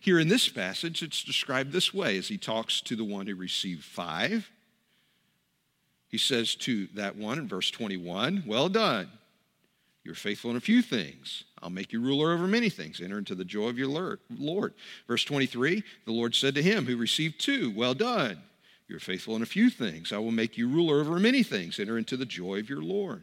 Here 0.00 0.18
in 0.18 0.28
this 0.28 0.48
passage, 0.48 1.02
it's 1.02 1.22
described 1.22 1.72
this 1.72 1.94
way 1.94 2.18
as 2.18 2.28
he 2.28 2.38
talks 2.38 2.80
to 2.82 2.96
the 2.96 3.04
one 3.04 3.26
who 3.26 3.34
received 3.34 3.84
five. 3.84 4.50
He 6.08 6.18
says 6.18 6.54
to 6.56 6.86
that 6.94 7.16
one 7.16 7.38
in 7.38 7.48
verse 7.48 7.70
21, 7.70 8.44
Well 8.46 8.68
done. 8.68 9.10
You're 10.04 10.14
faithful 10.14 10.50
in 10.50 10.56
a 10.56 10.60
few 10.60 10.80
things. 10.80 11.44
I'll 11.60 11.68
make 11.68 11.92
you 11.92 12.00
ruler 12.00 12.32
over 12.32 12.46
many 12.46 12.70
things. 12.70 13.00
Enter 13.00 13.18
into 13.18 13.34
the 13.34 13.44
joy 13.44 13.68
of 13.68 13.78
your 13.78 13.88
Lord. 13.88 14.72
Verse 15.06 15.22
23, 15.24 15.84
the 16.06 16.12
Lord 16.12 16.34
said 16.34 16.54
to 16.54 16.62
him 16.62 16.86
who 16.86 16.96
received 16.96 17.40
two, 17.40 17.72
Well 17.76 17.94
done. 17.94 18.40
You're 18.88 19.00
faithful 19.00 19.36
in 19.36 19.42
a 19.42 19.46
few 19.46 19.68
things. 19.68 20.12
I 20.12 20.18
will 20.18 20.30
make 20.30 20.56
you 20.56 20.66
ruler 20.66 21.00
over 21.00 21.18
many 21.18 21.42
things. 21.42 21.78
Enter 21.78 21.98
into 21.98 22.16
the 22.16 22.24
joy 22.24 22.58
of 22.58 22.70
your 22.70 22.80
Lord. 22.80 23.22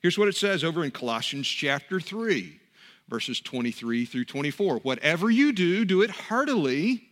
Here's 0.00 0.16
what 0.16 0.28
it 0.28 0.36
says 0.36 0.64
over 0.64 0.84
in 0.84 0.90
Colossians 0.90 1.46
chapter 1.46 2.00
3 2.00 2.60
verses 3.08 3.40
23 3.40 4.04
through 4.04 4.24
24. 4.24 4.78
Whatever 4.78 5.30
you 5.30 5.52
do, 5.52 5.84
do 5.84 6.02
it 6.02 6.10
heartily 6.10 7.08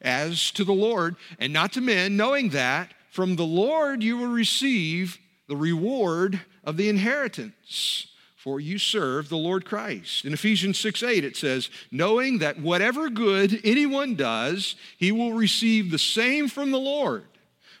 as 0.00 0.50
to 0.52 0.64
the 0.64 0.72
Lord 0.72 1.16
and 1.38 1.52
not 1.52 1.72
to 1.72 1.80
men, 1.80 2.16
knowing 2.16 2.50
that 2.50 2.92
from 3.10 3.36
the 3.36 3.44
Lord 3.44 4.02
you 4.02 4.16
will 4.16 4.28
receive 4.28 5.18
the 5.48 5.56
reward 5.56 6.40
of 6.64 6.76
the 6.76 6.88
inheritance. 6.88 8.08
For 8.36 8.60
you 8.60 8.78
serve 8.78 9.28
the 9.28 9.36
Lord 9.36 9.64
Christ. 9.64 10.24
In 10.24 10.32
Ephesians 10.32 10.78
6 10.78 11.02
8, 11.02 11.24
it 11.24 11.36
says, 11.36 11.68
knowing 11.90 12.38
that 12.38 12.60
whatever 12.60 13.10
good 13.10 13.60
anyone 13.64 14.14
does, 14.14 14.76
he 14.98 15.10
will 15.10 15.32
receive 15.32 15.90
the 15.90 15.98
same 15.98 16.46
from 16.46 16.70
the 16.70 16.78
Lord 16.78 17.24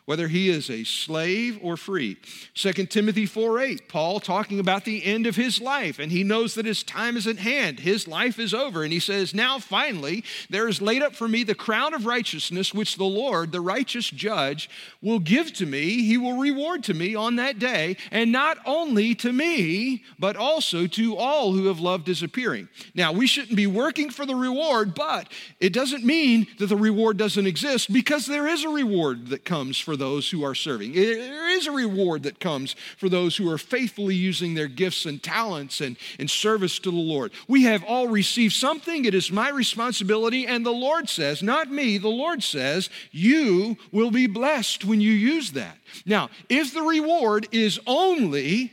whether 0.06 0.28
he 0.28 0.48
is 0.48 0.70
a 0.70 0.84
slave 0.84 1.58
or 1.60 1.76
free. 1.76 2.16
2 2.54 2.72
Timothy 2.86 3.26
4 3.26 3.58
8, 3.58 3.88
Paul 3.88 4.20
talking 4.20 4.60
about 4.60 4.84
the 4.84 5.04
end 5.04 5.26
of 5.26 5.34
his 5.34 5.60
life, 5.60 5.98
and 5.98 6.12
he 6.12 6.22
knows 6.22 6.54
that 6.54 6.64
his 6.64 6.84
time 6.84 7.16
is 7.16 7.26
at 7.26 7.38
hand. 7.38 7.80
His 7.80 8.06
life 8.06 8.38
is 8.38 8.54
over. 8.54 8.84
And 8.84 8.92
he 8.92 9.00
says, 9.00 9.34
Now 9.34 9.58
finally, 9.58 10.24
there 10.48 10.68
is 10.68 10.80
laid 10.80 11.02
up 11.02 11.14
for 11.14 11.26
me 11.26 11.42
the 11.42 11.56
crown 11.56 11.92
of 11.92 12.06
righteousness, 12.06 12.72
which 12.72 12.96
the 12.96 13.04
Lord, 13.04 13.50
the 13.50 13.60
righteous 13.60 14.08
judge, 14.08 14.70
will 15.02 15.18
give 15.18 15.52
to 15.54 15.66
me. 15.66 16.04
He 16.04 16.16
will 16.16 16.38
reward 16.38 16.84
to 16.84 16.94
me 16.94 17.16
on 17.16 17.36
that 17.36 17.58
day, 17.58 17.96
and 18.12 18.30
not 18.30 18.58
only 18.64 19.14
to 19.16 19.32
me, 19.32 20.04
but 20.20 20.36
also 20.36 20.86
to 20.86 21.16
all 21.16 21.52
who 21.52 21.66
have 21.66 21.80
loved 21.80 22.06
his 22.06 22.22
appearing. 22.22 22.68
Now, 22.94 23.10
we 23.10 23.26
shouldn't 23.26 23.56
be 23.56 23.66
working 23.66 24.10
for 24.10 24.24
the 24.24 24.36
reward, 24.36 24.94
but 24.94 25.32
it 25.58 25.72
doesn't 25.72 26.04
mean 26.04 26.46
that 26.58 26.66
the 26.66 26.76
reward 26.76 27.16
doesn't 27.16 27.46
exist 27.46 27.92
because 27.92 28.26
there 28.26 28.46
is 28.46 28.62
a 28.62 28.68
reward 28.68 29.28
that 29.28 29.44
comes 29.44 29.78
for 29.78 29.95
those 29.96 30.30
who 30.30 30.44
are 30.44 30.54
serving. 30.54 30.92
There 30.92 31.48
is 31.50 31.66
a 31.66 31.72
reward 31.72 32.22
that 32.24 32.40
comes 32.40 32.74
for 32.98 33.08
those 33.08 33.36
who 33.36 33.50
are 33.50 33.58
faithfully 33.58 34.14
using 34.14 34.54
their 34.54 34.68
gifts 34.68 35.06
and 35.06 35.22
talents 35.22 35.80
and 35.80 35.96
in 36.18 36.28
service 36.28 36.78
to 36.80 36.90
the 36.90 36.96
Lord. 36.96 37.32
We 37.48 37.64
have 37.64 37.84
all 37.84 38.08
received 38.08 38.54
something. 38.54 39.04
It 39.04 39.14
is 39.14 39.32
my 39.32 39.50
responsibility. 39.50 40.46
And 40.46 40.64
the 40.64 40.70
Lord 40.70 41.08
says, 41.08 41.42
not 41.42 41.70
me, 41.70 41.98
the 41.98 42.08
Lord 42.08 42.42
says, 42.42 42.90
you 43.10 43.76
will 43.92 44.10
be 44.10 44.26
blessed 44.26 44.84
when 44.84 45.00
you 45.00 45.12
use 45.12 45.52
that. 45.52 45.78
Now, 46.04 46.30
if 46.48 46.74
the 46.74 46.82
reward 46.82 47.48
is 47.52 47.80
only 47.86 48.72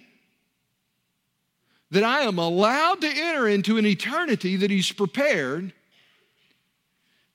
that 1.91 2.03
I 2.03 2.21
am 2.21 2.39
allowed 2.39 3.01
to 3.01 3.07
enter 3.07 3.47
into 3.47 3.77
an 3.77 3.85
eternity 3.85 4.57
that 4.57 4.71
He's 4.71 4.91
prepared, 4.91 5.73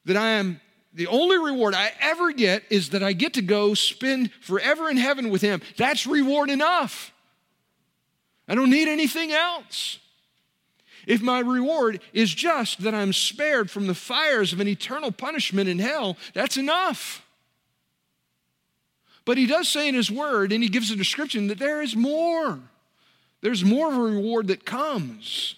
that 0.04 0.16
I 0.16 0.30
am 0.30 0.60
the 0.98 1.06
only 1.06 1.38
reward 1.38 1.74
I 1.74 1.92
ever 2.00 2.32
get 2.32 2.64
is 2.70 2.90
that 2.90 3.04
I 3.04 3.12
get 3.12 3.34
to 3.34 3.42
go 3.42 3.72
spend 3.74 4.32
forever 4.40 4.90
in 4.90 4.96
heaven 4.96 5.30
with 5.30 5.42
Him. 5.42 5.62
That's 5.76 6.08
reward 6.08 6.50
enough. 6.50 7.12
I 8.48 8.56
don't 8.56 8.68
need 8.68 8.88
anything 8.88 9.30
else. 9.30 10.00
If 11.06 11.22
my 11.22 11.38
reward 11.38 12.00
is 12.12 12.34
just 12.34 12.82
that 12.82 12.96
I'm 12.96 13.12
spared 13.12 13.70
from 13.70 13.86
the 13.86 13.94
fires 13.94 14.52
of 14.52 14.58
an 14.58 14.66
eternal 14.66 15.12
punishment 15.12 15.68
in 15.68 15.78
hell, 15.78 16.16
that's 16.34 16.56
enough. 16.56 17.24
But 19.24 19.38
he 19.38 19.46
does 19.46 19.68
say 19.68 19.88
in 19.88 19.94
his 19.94 20.10
word, 20.10 20.50
and 20.50 20.64
he 20.64 20.68
gives 20.68 20.90
a 20.90 20.96
description 20.96 21.46
that 21.46 21.60
there 21.60 21.80
is 21.80 21.94
more. 21.94 22.58
There's 23.40 23.64
more 23.64 23.86
of 23.86 23.96
a 23.96 24.02
reward 24.02 24.48
that 24.48 24.64
comes. 24.64 25.54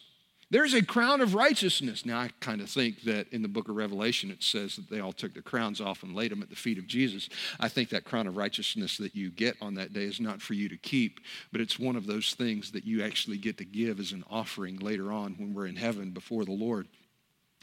There's 0.52 0.74
a 0.74 0.82
crown 0.82 1.20
of 1.20 1.34
righteousness. 1.34 2.04
Now, 2.04 2.18
I 2.18 2.30
kind 2.40 2.60
of 2.60 2.68
think 2.68 3.02
that 3.02 3.28
in 3.32 3.42
the 3.42 3.48
book 3.48 3.68
of 3.68 3.76
Revelation 3.76 4.32
it 4.32 4.42
says 4.42 4.74
that 4.74 4.90
they 4.90 4.98
all 4.98 5.12
took 5.12 5.32
their 5.32 5.44
crowns 5.44 5.80
off 5.80 6.02
and 6.02 6.12
laid 6.12 6.32
them 6.32 6.42
at 6.42 6.50
the 6.50 6.56
feet 6.56 6.76
of 6.76 6.88
Jesus. 6.88 7.28
I 7.60 7.68
think 7.68 7.88
that 7.90 8.04
crown 8.04 8.26
of 8.26 8.36
righteousness 8.36 8.96
that 8.96 9.14
you 9.14 9.30
get 9.30 9.56
on 9.60 9.74
that 9.74 9.92
day 9.92 10.02
is 10.02 10.20
not 10.20 10.42
for 10.42 10.54
you 10.54 10.68
to 10.68 10.76
keep, 10.76 11.20
but 11.52 11.60
it's 11.60 11.78
one 11.78 11.94
of 11.94 12.06
those 12.06 12.34
things 12.34 12.72
that 12.72 12.84
you 12.84 13.04
actually 13.04 13.38
get 13.38 13.58
to 13.58 13.64
give 13.64 14.00
as 14.00 14.10
an 14.10 14.24
offering 14.28 14.80
later 14.80 15.12
on 15.12 15.34
when 15.34 15.54
we're 15.54 15.68
in 15.68 15.76
heaven 15.76 16.10
before 16.10 16.44
the 16.44 16.50
Lord. 16.50 16.88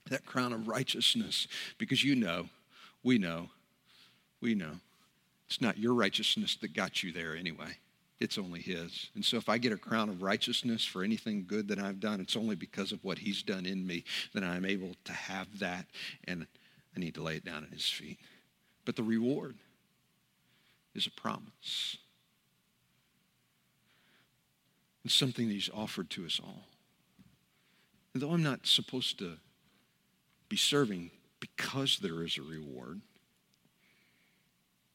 That 0.09 0.25
crown 0.25 0.53
of 0.53 0.69
righteousness, 0.69 1.47
because 1.77 2.05
you 2.05 2.15
know, 2.15 2.47
we 3.03 3.17
know, 3.17 3.49
we 4.39 4.55
know. 4.55 4.79
It's 5.47 5.59
not 5.59 5.77
your 5.77 5.93
righteousness 5.93 6.55
that 6.61 6.73
got 6.73 7.03
you 7.03 7.11
there 7.11 7.35
anyway. 7.35 7.77
It's 8.19 8.37
only 8.37 8.61
His. 8.61 9.09
And 9.15 9.23
so 9.23 9.37
if 9.37 9.47
I 9.47 9.57
get 9.57 9.71
a 9.71 9.77
crown 9.77 10.09
of 10.09 10.21
righteousness 10.21 10.83
for 10.83 11.03
anything 11.03 11.45
good 11.47 11.67
that 11.67 11.79
I've 11.79 11.99
done, 11.99 12.19
it's 12.19 12.35
only 12.35 12.55
because 12.55 12.91
of 12.91 13.03
what 13.03 13.19
He's 13.19 13.43
done 13.43 13.65
in 13.65 13.85
me 13.85 14.03
that 14.33 14.43
I'm 14.43 14.65
able 14.65 14.95
to 15.05 15.13
have 15.13 15.59
that. 15.59 15.85
And 16.23 16.47
I 16.95 16.99
need 16.99 17.15
to 17.15 17.21
lay 17.21 17.35
it 17.35 17.45
down 17.45 17.63
at 17.63 17.71
His 17.71 17.87
feet. 17.87 18.19
But 18.85 18.95
the 18.95 19.03
reward 19.03 19.55
is 20.95 21.05
a 21.05 21.11
promise. 21.11 21.97
It's 25.05 25.13
something 25.13 25.47
that 25.47 25.53
He's 25.53 25.69
offered 25.73 26.09
to 26.11 26.25
us 26.25 26.41
all. 26.43 26.65
And 28.13 28.23
though 28.23 28.31
I'm 28.31 28.43
not 28.43 28.65
supposed 28.65 29.19
to 29.19 29.37
be 30.49 30.57
serving 30.57 31.11
because 31.39 31.99
there 31.99 32.23
is 32.23 32.37
a 32.37 32.41
reward, 32.41 33.01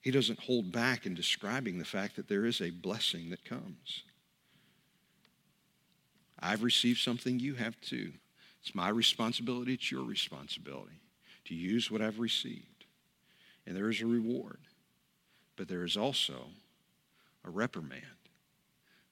he 0.02 0.10
doesn't 0.10 0.40
hold 0.40 0.72
back 0.72 1.06
in 1.06 1.14
describing 1.14 1.78
the 1.78 1.84
fact 1.84 2.16
that 2.16 2.28
there 2.28 2.44
is 2.44 2.60
a 2.60 2.70
blessing 2.70 3.30
that 3.30 3.44
comes. 3.44 4.02
I've 6.40 6.64
received 6.64 6.98
something, 6.98 7.38
you 7.38 7.54
have 7.54 7.80
too. 7.80 8.12
It's 8.60 8.74
my 8.74 8.88
responsibility, 8.88 9.74
it's 9.74 9.92
your 9.92 10.04
responsibility 10.04 11.00
to 11.44 11.54
use 11.54 11.88
what 11.88 12.02
I've 12.02 12.18
received. 12.18 12.84
And 13.64 13.76
there 13.76 13.88
is 13.88 14.00
a 14.00 14.06
reward, 14.06 14.58
but 15.56 15.68
there 15.68 15.84
is 15.84 15.96
also 15.96 16.46
a 17.44 17.50
reprimand 17.50 18.02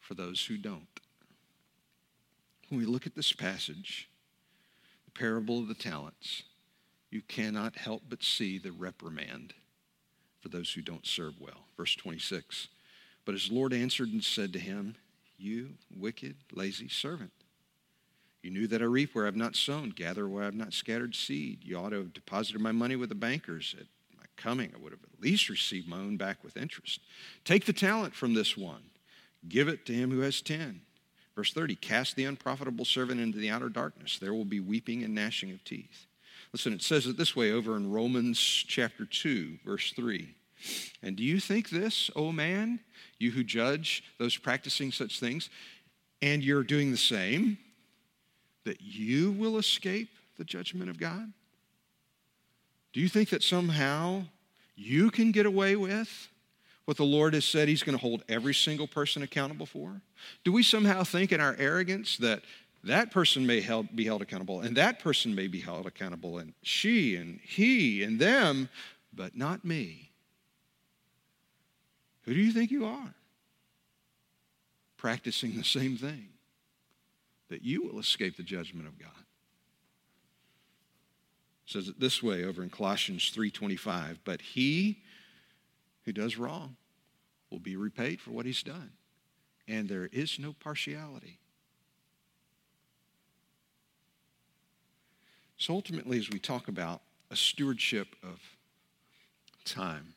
for 0.01 0.15
those 0.15 0.45
who 0.45 0.57
don't. 0.57 1.01
When 2.69 2.81
we 2.81 2.87
look 2.87 3.07
at 3.07 3.15
this 3.15 3.33
passage, 3.33 4.09
the 5.05 5.13
parable 5.13 5.61
of 5.61 5.69
the 5.69 5.75
talents, 5.75 6.43
you 7.11 7.23
cannot 7.23 7.77
help 7.77 8.03
but 8.09 8.25
see 8.25 8.59
the 8.59 8.73
reprimand 8.73 9.55
for 10.41 10.49
those 10.49 10.73
who 10.73 10.83
don't 10.83 11.07
serve 11.07 11.35
well. 11.41 11.67
Verse 11.77 11.95
26. 11.95 12.69
But 13.25 13.35
his 13.35 13.51
Lord 13.51 13.73
answered 13.73 14.09
and 14.09 14.25
said 14.25 14.53
to 14.53 14.59
him, 14.59 14.97
You 15.39 15.71
wicked, 15.95 16.37
lazy 16.53 16.89
servant. 16.89 17.33
You 18.43 18.51
knew 18.51 18.67
that 18.69 18.81
I 18.81 18.87
reap 18.87 19.15
where 19.15 19.25
I 19.25 19.29
have 19.29 19.37
not 19.37 19.55
sown, 19.55 19.91
gather 19.91 20.27
where 20.27 20.43
I 20.43 20.47
have 20.47 20.55
not 20.55 20.73
scattered 20.73 21.15
seed. 21.15 21.59
You 21.63 21.77
ought 21.77 21.91
to 21.91 21.99
have 21.99 22.15
deposited 22.15 22.61
my 22.61 22.73
money 22.73 22.97
with 22.97 23.11
the 23.11 23.15
bankers. 23.15 23.75
At 23.79 23.87
my 24.17 24.25
coming, 24.37 24.73
I 24.75 24.83
would 24.83 24.93
have 24.93 25.03
at 25.03 25.23
least 25.23 25.51
received 25.51 25.87
my 25.87 25.99
own 25.99 26.17
back 26.17 26.43
with 26.43 26.57
interest. 26.57 27.01
Take 27.45 27.67
the 27.67 27.75
talent 27.75 28.15
from 28.15 28.33
this 28.33 28.57
one, 28.57 28.83
give 29.49 29.69
it 29.69 29.85
to 29.87 29.93
him 29.93 30.11
who 30.11 30.21
has 30.21 30.41
ten. 30.41 30.81
Verse 31.37 31.53
30 31.53 31.75
Cast 31.77 32.17
the 32.17 32.25
unprofitable 32.25 32.85
servant 32.85 33.21
into 33.21 33.39
the 33.39 33.51
outer 33.51 33.69
darkness. 33.69 34.19
There 34.19 34.35
will 34.35 34.45
be 34.45 34.61
weeping 34.61 35.03
and 35.03 35.15
gnashing 35.15 35.53
of 35.53 35.63
teeth. 35.65 36.07
Listen, 36.53 36.73
it 36.73 36.83
says 36.83 37.07
it 37.07 37.17
this 37.17 37.37
way 37.37 37.53
over 37.53 37.77
in 37.77 37.93
Romans 37.93 38.39
chapter 38.39 39.05
2, 39.05 39.59
verse 39.65 39.93
3. 39.93 40.35
And 41.03 41.17
do 41.17 41.23
you 41.23 41.41
think 41.41 41.71
this, 41.71 42.11
O 42.17 42.33
man, 42.33 42.81
you 43.19 43.31
who 43.31 43.45
judge 43.45 44.03
those 44.19 44.37
practicing 44.37 44.93
such 44.93 45.21
things, 45.21 45.49
and 46.21 46.43
you're 46.43 46.65
doing 46.65 46.91
the 46.91 46.97
same, 46.97 47.57
that 48.65 48.81
you 48.81 49.31
will 49.33 49.59
escape 49.59 50.11
the 50.37 50.45
judgment 50.45 50.91
of 50.91 50.99
God? 50.99 51.33
Do 52.93 53.01
you 53.01 53.09
think 53.09 53.31
that 53.31 53.43
somehow 53.43 54.25
you 54.75 55.11
can 55.11 55.31
get 55.31 55.47
away 55.47 55.77
with 55.77 56.29
what 56.85 56.97
the 56.97 57.05
Lord 57.05 57.35
has 57.35 57.45
said 57.45 57.69
He's 57.69 57.85
going 57.85 57.97
to 57.97 58.03
hold 58.03 58.25
every 58.29 58.55
single 58.55 58.89
person 58.89 59.23
accountable 59.23 59.67
for? 59.67 60.01
Do 60.45 60.53
we 60.53 60.65
somehow 60.65 61.05
think 61.05 61.31
in 61.31 61.41
our 61.41 61.55
arrogance 61.59 62.17
that 62.17 62.43
that 62.85 63.11
person 63.11 63.47
may 63.47 63.61
be 63.95 64.05
held 64.05 64.23
accountable, 64.23 64.61
and 64.61 64.77
that 64.77 65.01
person 65.01 65.35
may 65.35 65.49
be 65.49 65.61
held 65.61 65.87
accountable, 65.87 66.39
and 66.39 66.55
she 66.63 67.17
and 67.17 67.41
he 67.41 68.03
and 68.03 68.19
them, 68.19 68.69
but 69.13 69.37
not 69.37 69.65
me. 69.65 70.13
Who 72.23 72.35
do 72.35 72.41
you 72.41 72.53
think 72.53 72.71
you 72.71 72.87
are? 72.87 73.15
Practicing 74.97 75.57
the 75.57 75.65
same 75.65 75.97
thing, 75.97 76.29
that 77.49 77.63
you 77.63 77.83
will 77.83 77.99
escape 77.99 78.37
the 78.37 78.43
judgment 78.43 78.87
of 78.87 78.99
God. 78.99 79.11
It 81.67 81.73
says 81.73 81.89
it 81.89 81.99
this 81.99 82.23
way 82.23 82.45
over 82.45 82.63
in 82.63 82.71
Colossians 82.71 83.31
3:25, 83.31 84.19
but 84.25 84.41
he 84.41 85.03
who 86.05 86.13
does 86.13 86.37
wrong 86.37 86.77
will 87.51 87.59
be 87.59 87.77
repaid 87.77 88.21
for 88.21 88.31
what 88.31 88.47
he's 88.47 88.63
done. 88.63 88.93
And 89.69 89.89
there 89.89 90.07
is 90.07 90.39
no 90.39 90.53
partiality. 90.53 91.40
So 95.61 95.75
ultimately, 95.75 96.19
as 96.19 96.31
we 96.31 96.39
talk 96.39 96.69
about 96.69 97.03
a 97.31 97.37
stewardship 97.37 98.09
of 98.23 98.41
time 99.67 100.15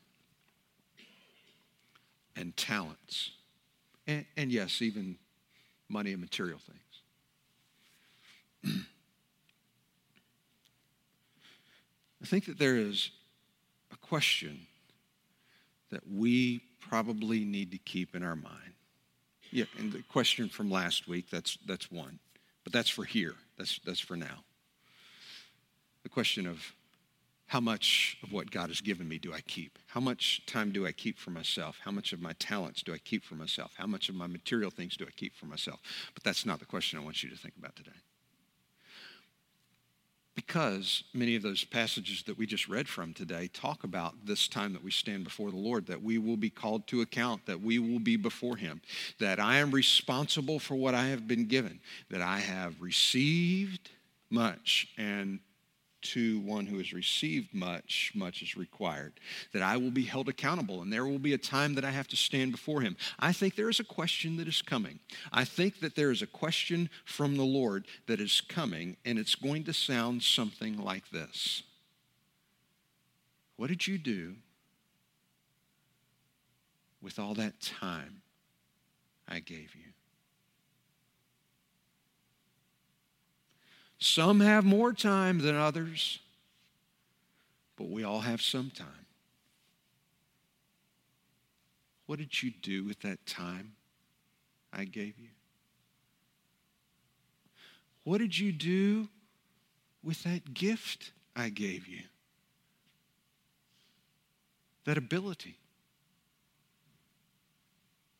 and 2.34 2.56
talents, 2.56 3.32
and, 4.06 4.24
and 4.38 4.50
yes, 4.50 4.80
even 4.80 5.18
money 5.90 6.12
and 6.12 6.20
material 6.22 6.58
things, 8.64 8.74
I 12.22 12.26
think 12.26 12.46
that 12.46 12.58
there 12.58 12.76
is 12.76 13.10
a 13.92 13.96
question 13.98 14.60
that 15.90 16.10
we 16.10 16.62
probably 16.80 17.44
need 17.44 17.70
to 17.72 17.78
keep 17.78 18.16
in 18.16 18.22
our 18.22 18.34
mind. 18.34 18.72
Yeah, 19.50 19.66
and 19.78 19.92
the 19.92 20.02
question 20.10 20.48
from 20.48 20.70
last 20.70 21.06
week, 21.06 21.28
that's, 21.30 21.58
that's 21.66 21.92
one. 21.92 22.18
But 22.64 22.72
that's 22.72 22.88
for 22.88 23.04
here. 23.04 23.34
That's, 23.58 23.78
that's 23.84 24.00
for 24.00 24.16
now 24.16 24.42
the 26.04 26.08
question 26.08 26.46
of 26.46 26.72
how 27.46 27.60
much 27.60 28.16
of 28.22 28.32
what 28.32 28.50
God 28.50 28.68
has 28.68 28.80
given 28.80 29.08
me 29.08 29.18
do 29.18 29.32
I 29.34 29.40
keep? 29.40 29.78
How 29.88 30.00
much 30.00 30.46
time 30.46 30.70
do 30.70 30.86
I 30.86 30.92
keep 30.92 31.18
for 31.18 31.30
myself? 31.30 31.78
How 31.84 31.90
much 31.90 32.12
of 32.12 32.20
my 32.20 32.32
talents 32.34 32.82
do 32.82 32.94
I 32.94 32.98
keep 32.98 33.24
for 33.24 33.34
myself? 33.34 33.72
How 33.76 33.86
much 33.86 34.08
of 34.08 34.14
my 34.14 34.26
material 34.26 34.70
things 34.70 34.96
do 34.96 35.04
I 35.04 35.10
keep 35.10 35.34
for 35.34 35.46
myself? 35.46 35.80
But 36.14 36.22
that's 36.22 36.46
not 36.46 36.60
the 36.60 36.64
question 36.66 36.98
I 36.98 37.02
want 37.02 37.22
you 37.22 37.30
to 37.30 37.36
think 37.36 37.54
about 37.58 37.74
today. 37.76 37.90
because 40.34 41.04
many 41.14 41.36
of 41.36 41.42
those 41.42 41.64
passages 41.64 42.24
that 42.24 42.36
we 42.36 42.46
just 42.46 42.68
read 42.68 42.88
from 42.88 43.14
today 43.14 43.48
talk 43.52 43.84
about 43.84 44.14
this 44.24 44.48
time 44.48 44.72
that 44.72 44.82
we 44.82 44.90
stand 44.90 45.24
before 45.24 45.50
the 45.50 45.56
Lord, 45.56 45.86
that 45.86 46.02
we 46.02 46.18
will 46.18 46.36
be 46.36 46.50
called 46.50 46.86
to 46.88 47.00
account, 47.02 47.46
that 47.46 47.60
we 47.60 47.78
will 47.78 48.00
be 48.00 48.16
before 48.16 48.56
Him, 48.56 48.80
that 49.20 49.38
I 49.38 49.58
am 49.58 49.70
responsible 49.70 50.58
for 50.58 50.74
what 50.74 50.94
I 50.94 51.06
have 51.06 51.28
been 51.28 51.46
given, 51.46 51.80
that 52.10 52.20
I 52.20 52.38
have 52.38 52.80
received 52.80 53.90
much, 54.28 54.88
and 54.98 55.38
to 56.04 56.40
one 56.40 56.66
who 56.66 56.78
has 56.78 56.92
received 56.92 57.52
much, 57.54 58.12
much 58.14 58.42
is 58.42 58.56
required. 58.56 59.14
That 59.52 59.62
I 59.62 59.76
will 59.76 59.90
be 59.90 60.04
held 60.04 60.28
accountable 60.28 60.82
and 60.82 60.92
there 60.92 61.06
will 61.06 61.18
be 61.18 61.34
a 61.34 61.38
time 61.38 61.74
that 61.74 61.84
I 61.84 61.90
have 61.90 62.08
to 62.08 62.16
stand 62.16 62.52
before 62.52 62.80
him. 62.80 62.96
I 63.18 63.32
think 63.32 63.56
there 63.56 63.70
is 63.70 63.80
a 63.80 63.84
question 63.84 64.36
that 64.36 64.48
is 64.48 64.62
coming. 64.62 65.00
I 65.32 65.44
think 65.44 65.80
that 65.80 65.96
there 65.96 66.10
is 66.10 66.22
a 66.22 66.26
question 66.26 66.90
from 67.04 67.36
the 67.36 67.44
Lord 67.44 67.86
that 68.06 68.20
is 68.20 68.40
coming, 68.40 68.96
and 69.04 69.18
it's 69.18 69.34
going 69.34 69.64
to 69.64 69.72
sound 69.72 70.22
something 70.22 70.78
like 70.78 71.10
this 71.10 71.62
What 73.56 73.68
did 73.68 73.86
you 73.86 73.98
do 73.98 74.34
with 77.02 77.18
all 77.18 77.34
that 77.34 77.60
time 77.60 78.22
I 79.28 79.40
gave 79.40 79.74
you? 79.74 79.93
Some 84.04 84.40
have 84.40 84.66
more 84.66 84.92
time 84.92 85.38
than 85.38 85.56
others, 85.56 86.18
but 87.74 87.88
we 87.88 88.04
all 88.04 88.20
have 88.20 88.42
some 88.42 88.68
time. 88.68 89.06
What 92.04 92.18
did 92.18 92.42
you 92.42 92.50
do 92.50 92.84
with 92.84 93.00
that 93.00 93.24
time 93.24 93.72
I 94.74 94.84
gave 94.84 95.18
you? 95.18 95.30
What 98.02 98.18
did 98.18 98.38
you 98.38 98.52
do 98.52 99.08
with 100.02 100.22
that 100.24 100.52
gift 100.52 101.12
I 101.34 101.48
gave 101.48 101.88
you? 101.88 102.02
That 104.84 104.98
ability. 104.98 105.56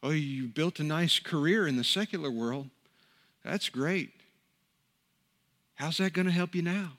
Oh, 0.03 0.09
you 0.13 0.47
built 0.49 0.81
a 0.81 0.83
nice 0.83 1.19
career 1.19 1.69
in 1.69 1.77
the 1.77 1.85
secular 1.85 2.31
world. 2.31 2.71
That's 3.45 3.69
great. 3.69 4.24
How's 5.75 5.99
that 5.99 6.13
going 6.13 6.27
to 6.27 6.33
help 6.33 6.55
you 6.55 6.63
now? 6.63 6.93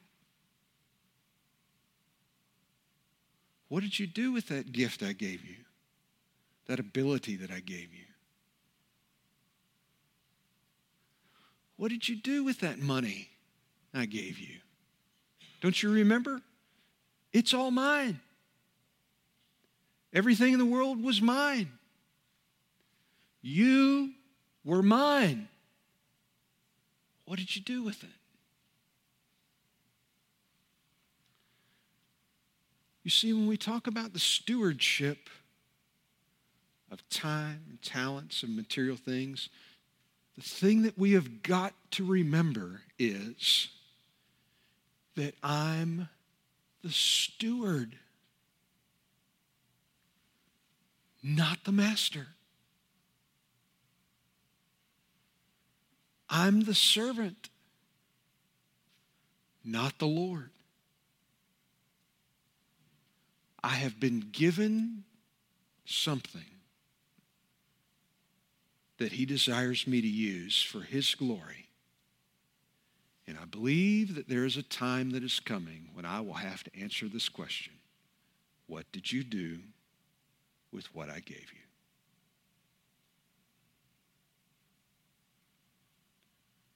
What 3.70 3.82
did 3.82 3.98
you 3.98 4.08
do 4.08 4.32
with 4.32 4.48
that 4.50 4.72
gift 4.72 5.02
I 5.02 5.14
gave 5.14 5.44
you? 5.44 5.58
That 6.68 6.80
ability 6.80 7.36
that 7.38 7.52
I 7.52 7.60
gave 7.60 7.94
you? 7.94 8.06
What 11.78 11.90
did 11.90 12.08
you 12.08 12.16
do 12.16 12.44
with 12.44 12.60
that 12.62 12.80
money 12.80 13.30
I 13.94 14.06
gave 14.06 14.40
you? 14.40 14.60
Don't 15.62 15.82
you 15.82 15.92
remember? 15.92 16.42
It's 17.34 17.54
all 17.54 17.72
mine. 17.72 18.20
Everything 20.14 20.54
in 20.54 20.60
the 20.60 20.66
world 20.66 21.04
was 21.04 21.22
mine. 21.22 21.70
You 23.42 24.12
were 24.64 24.82
mine. 24.82 25.50
What 27.26 27.40
did 27.40 27.56
you 27.56 27.62
do 27.62 27.84
with 27.84 28.04
it? 28.04 28.10
You 33.06 33.12
see, 33.12 33.34
when 33.34 33.46
we 33.46 33.56
talk 33.56 33.86
about 33.86 34.14
the 34.14 34.20
stewardship 34.20 35.30
of 36.90 37.08
time 37.10 37.62
and 37.70 37.80
talents 37.84 38.42
and 38.42 38.56
material 38.56 38.98
things, 38.98 39.50
the 40.36 40.42
thing 40.42 40.82
that 40.82 40.98
we 40.98 41.12
have 41.12 41.44
got 41.44 41.76
to 41.92 42.04
remember 42.04 42.82
is 42.98 43.70
that 45.16 45.36
I'm 45.44 46.10
the 46.82 46.90
steward, 46.90 47.96
not 51.22 51.64
the 51.64 51.72
master. 51.72 52.30
I'm 56.28 56.62
the 56.62 56.74
servant, 56.74 57.50
not 59.64 60.00
the 60.00 60.08
Lord. 60.08 60.50
I 63.66 63.70
have 63.70 64.00
been 64.00 64.20
given 64.32 65.06
something 65.86 66.46
that 69.00 69.14
He 69.14 69.26
desires 69.26 69.88
me 69.88 70.02
to 70.02 70.08
use 70.08 70.62
for 70.62 70.82
His 70.82 71.16
glory. 71.16 71.70
And 73.26 73.40
I 73.42 73.46
believe 73.46 74.14
that 74.14 74.30
there 74.30 74.46
is 74.46 74.56
a 74.56 74.62
time 74.62 75.10
that 75.12 75.24
is 75.24 75.40
coming 75.40 75.90
when 75.96 76.06
I 76.06 76.22
will 76.22 76.36
have 76.36 76.64
to 76.66 76.80
answer 76.80 77.08
this 77.08 77.28
question 77.28 77.74
What 78.68 78.86
did 78.92 79.12
you 79.12 79.24
do 79.24 79.58
with 80.72 80.94
what 80.94 81.10
I 81.10 81.22
gave 81.22 81.52
you? 81.52 81.66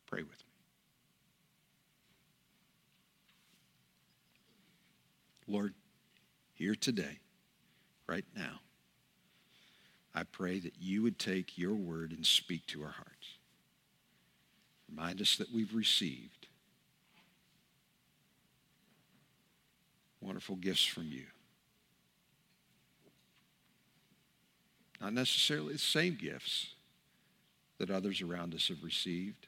Pray 0.07 0.23
with 0.23 0.39
me. 0.39 0.45
Lord, 5.53 5.75
here 6.60 6.76
today, 6.76 7.20
right 8.05 8.26
now, 8.36 8.60
I 10.14 10.24
pray 10.24 10.60
that 10.60 10.74
you 10.78 11.01
would 11.03 11.18
take 11.18 11.57
your 11.57 11.74
word 11.74 12.12
and 12.12 12.26
speak 12.26 12.68
to 12.68 12.84
our 12.84 12.91
hearts. 12.91 13.38
Remind 14.89 15.22
us 15.22 15.38
that 15.38 15.53
we've 15.53 15.74
received 15.74 16.47
wonderful 20.20 20.57
gifts 20.57 20.84
from 20.84 21.05
you. 21.05 21.24
Not 24.99 25.14
necessarily 25.14 25.74
the 25.74 25.80
same 25.80 26.18
gifts 26.20 26.74
that 27.78 27.89
others 27.89 28.22
around 28.22 28.53
us 28.53 28.68
have 28.68 28.84
received. 28.84 29.47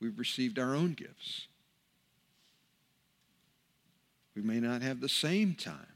We've 0.00 0.18
received 0.18 0.58
our 0.58 0.74
own 0.74 0.92
gifts. 0.92 1.46
We 4.36 4.42
may 4.42 4.60
not 4.60 4.82
have 4.82 5.00
the 5.00 5.08
same 5.08 5.54
time 5.54 5.91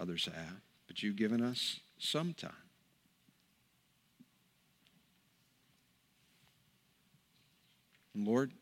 Others 0.00 0.30
have, 0.34 0.62
but 0.86 1.02
you've 1.02 1.16
given 1.16 1.42
us 1.42 1.80
some 1.98 2.32
time. 2.32 2.52
And 8.14 8.26
Lord, 8.26 8.52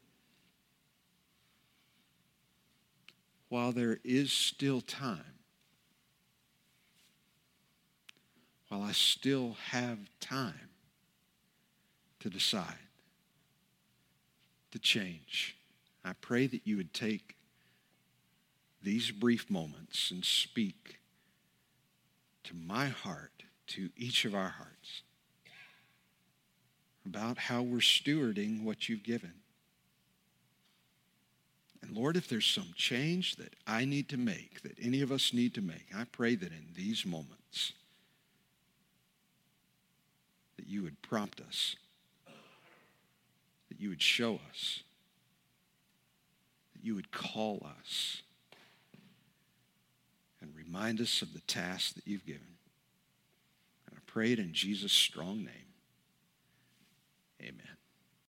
while 3.48 3.70
there 3.70 4.00
is 4.02 4.32
still 4.32 4.80
time, 4.80 5.38
while 8.66 8.82
I 8.82 8.90
still 8.90 9.56
have 9.70 9.98
time 10.18 10.70
to 12.18 12.28
decide, 12.28 12.74
to 14.72 14.78
change, 14.80 15.56
I 16.04 16.14
pray 16.20 16.48
that 16.48 16.66
you 16.66 16.76
would 16.76 16.92
take 16.92 17.36
these 18.82 19.12
brief 19.12 19.48
moments 19.48 20.10
and 20.10 20.24
speak 20.24 20.97
to 22.48 22.54
my 22.54 22.86
heart, 22.86 23.42
to 23.66 23.90
each 23.94 24.24
of 24.24 24.34
our 24.34 24.48
hearts, 24.48 25.02
about 27.04 27.36
how 27.36 27.60
we're 27.60 27.78
stewarding 27.78 28.64
what 28.64 28.88
you've 28.88 29.02
given. 29.02 29.34
And 31.82 31.94
Lord, 31.94 32.16
if 32.16 32.26
there's 32.26 32.46
some 32.46 32.72
change 32.74 33.36
that 33.36 33.54
I 33.66 33.84
need 33.84 34.08
to 34.08 34.16
make, 34.16 34.62
that 34.62 34.76
any 34.80 35.02
of 35.02 35.12
us 35.12 35.34
need 35.34 35.54
to 35.54 35.60
make, 35.60 35.88
I 35.94 36.04
pray 36.10 36.36
that 36.36 36.50
in 36.50 36.68
these 36.74 37.04
moments, 37.04 37.74
that 40.56 40.66
you 40.66 40.82
would 40.82 41.02
prompt 41.02 41.42
us, 41.46 41.76
that 43.68 43.78
you 43.78 43.90
would 43.90 44.02
show 44.02 44.40
us, 44.50 44.82
that 46.74 46.82
you 46.82 46.94
would 46.94 47.10
call 47.10 47.66
us 47.78 48.22
remind 50.68 51.00
us 51.00 51.22
of 51.22 51.32
the 51.32 51.40
task 51.40 51.94
that 51.94 52.06
you've 52.06 52.26
given. 52.26 52.56
And 53.86 53.96
I 53.96 54.00
pray 54.06 54.32
it 54.32 54.38
in 54.38 54.52
Jesus' 54.52 54.92
strong 54.92 55.38
name. 55.38 55.72
Amen. 57.40 57.67